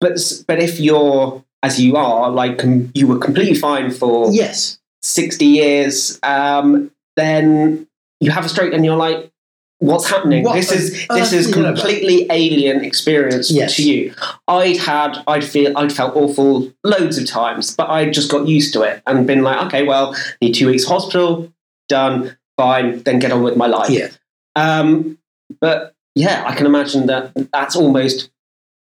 [0.00, 2.60] But, but if you're, as you are, like
[2.94, 4.78] you were completely fine for Yes.
[5.02, 7.86] 60 years, um, then
[8.20, 9.30] you have a stroke and you're like,
[9.78, 10.42] what's happening?
[10.44, 13.76] What this is this is completely alien experience Yes.
[13.76, 14.14] to you.
[14.48, 18.72] I'd had I'd feel I'd felt awful loads of times, but I just got used
[18.74, 21.52] to it and been like, okay, well, need two weeks hospital,
[21.88, 23.90] done, fine, then get on with my life.
[23.90, 24.08] Yeah.
[24.56, 25.18] Um,
[25.60, 28.30] but yeah, I can imagine that that's almost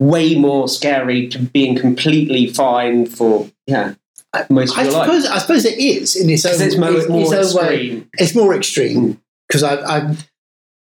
[0.00, 3.94] way more scary to being completely fine for yeah
[4.50, 5.06] most of I your life.
[5.06, 7.40] suppose, I suppose it is in its own, it's mo- its more own way.
[7.74, 8.10] extreme.
[8.14, 8.56] It's more Mm.
[8.56, 10.16] extreme because I, I,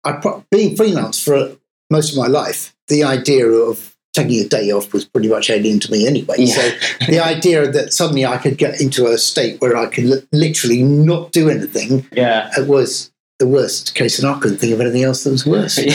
[0.05, 1.57] I, pro- being freelance for
[1.91, 5.79] most of my life, the idea of taking a day off was pretty much alien
[5.81, 6.35] to me anyway.
[6.39, 6.55] Yeah.
[6.55, 6.71] So
[7.07, 10.83] the idea that suddenly I could get into a state where I could li- literally
[10.83, 12.51] not do anything Yeah.
[12.59, 15.79] it was the worst case, and I couldn't think of anything else that was worse.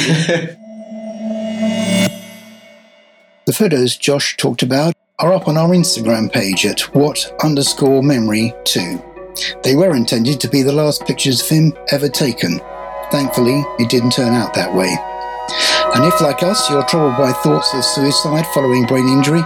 [3.47, 8.53] The photos Josh talked about are up on our Instagram page at what underscore memory
[8.65, 9.01] 2.
[9.63, 12.59] They were intended to be the last pictures of him ever taken.
[13.11, 14.95] Thankfully, it didn't turn out that way.
[15.93, 19.41] And if, like us, you're troubled by thoughts of suicide following brain injury,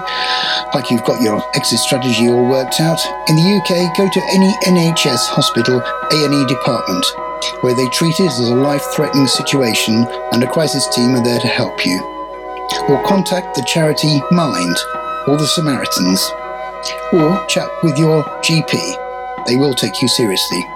[0.73, 4.51] like you've got your exit strategy all worked out, in the UK, go to any
[4.65, 5.81] NHS hospital
[6.11, 7.05] A&E department,
[7.61, 11.47] where they treat it as a life-threatening situation and a crisis team are there to
[11.47, 12.15] help you
[12.89, 14.77] or contact the charity Mind
[15.27, 16.31] or the Samaritans,
[17.13, 19.45] or chat with your GP.
[19.47, 20.74] They will take you seriously.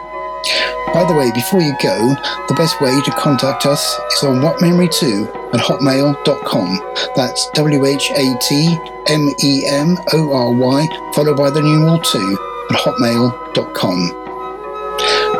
[0.94, 2.16] By the way, before you go,
[2.48, 6.80] the best way to contact us is on whatmemory2 at hotmail.com.
[7.16, 8.78] That's W H A T
[9.08, 12.38] M E M O R Y, followed by the numeral 2
[12.72, 14.30] at hotmail.com.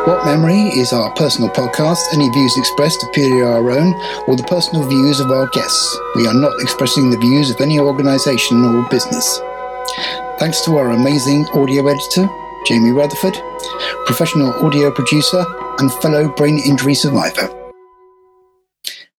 [0.06, 2.14] What Memory is our personal podcast.
[2.14, 3.92] Any views expressed are purely our own
[4.26, 5.98] or the personal views of our guests.
[6.16, 9.40] We are not expressing the views of any organisation or business.
[10.38, 12.26] Thanks to our amazing audio editor,
[12.66, 13.36] Jamie Rutherford,
[14.06, 15.44] professional audio producer,
[15.78, 17.48] and fellow brain injury survivor.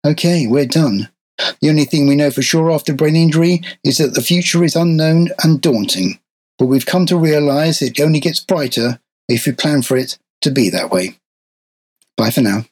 [0.06, 1.10] Okay, we're done.
[1.60, 4.76] The only thing we know for sure after brain injury is that the future is
[4.76, 6.20] unknown and daunting,
[6.58, 10.52] but we've come to realise it only gets brighter if we plan for it to
[10.52, 11.18] be that way.
[12.18, 12.66] Bye for now.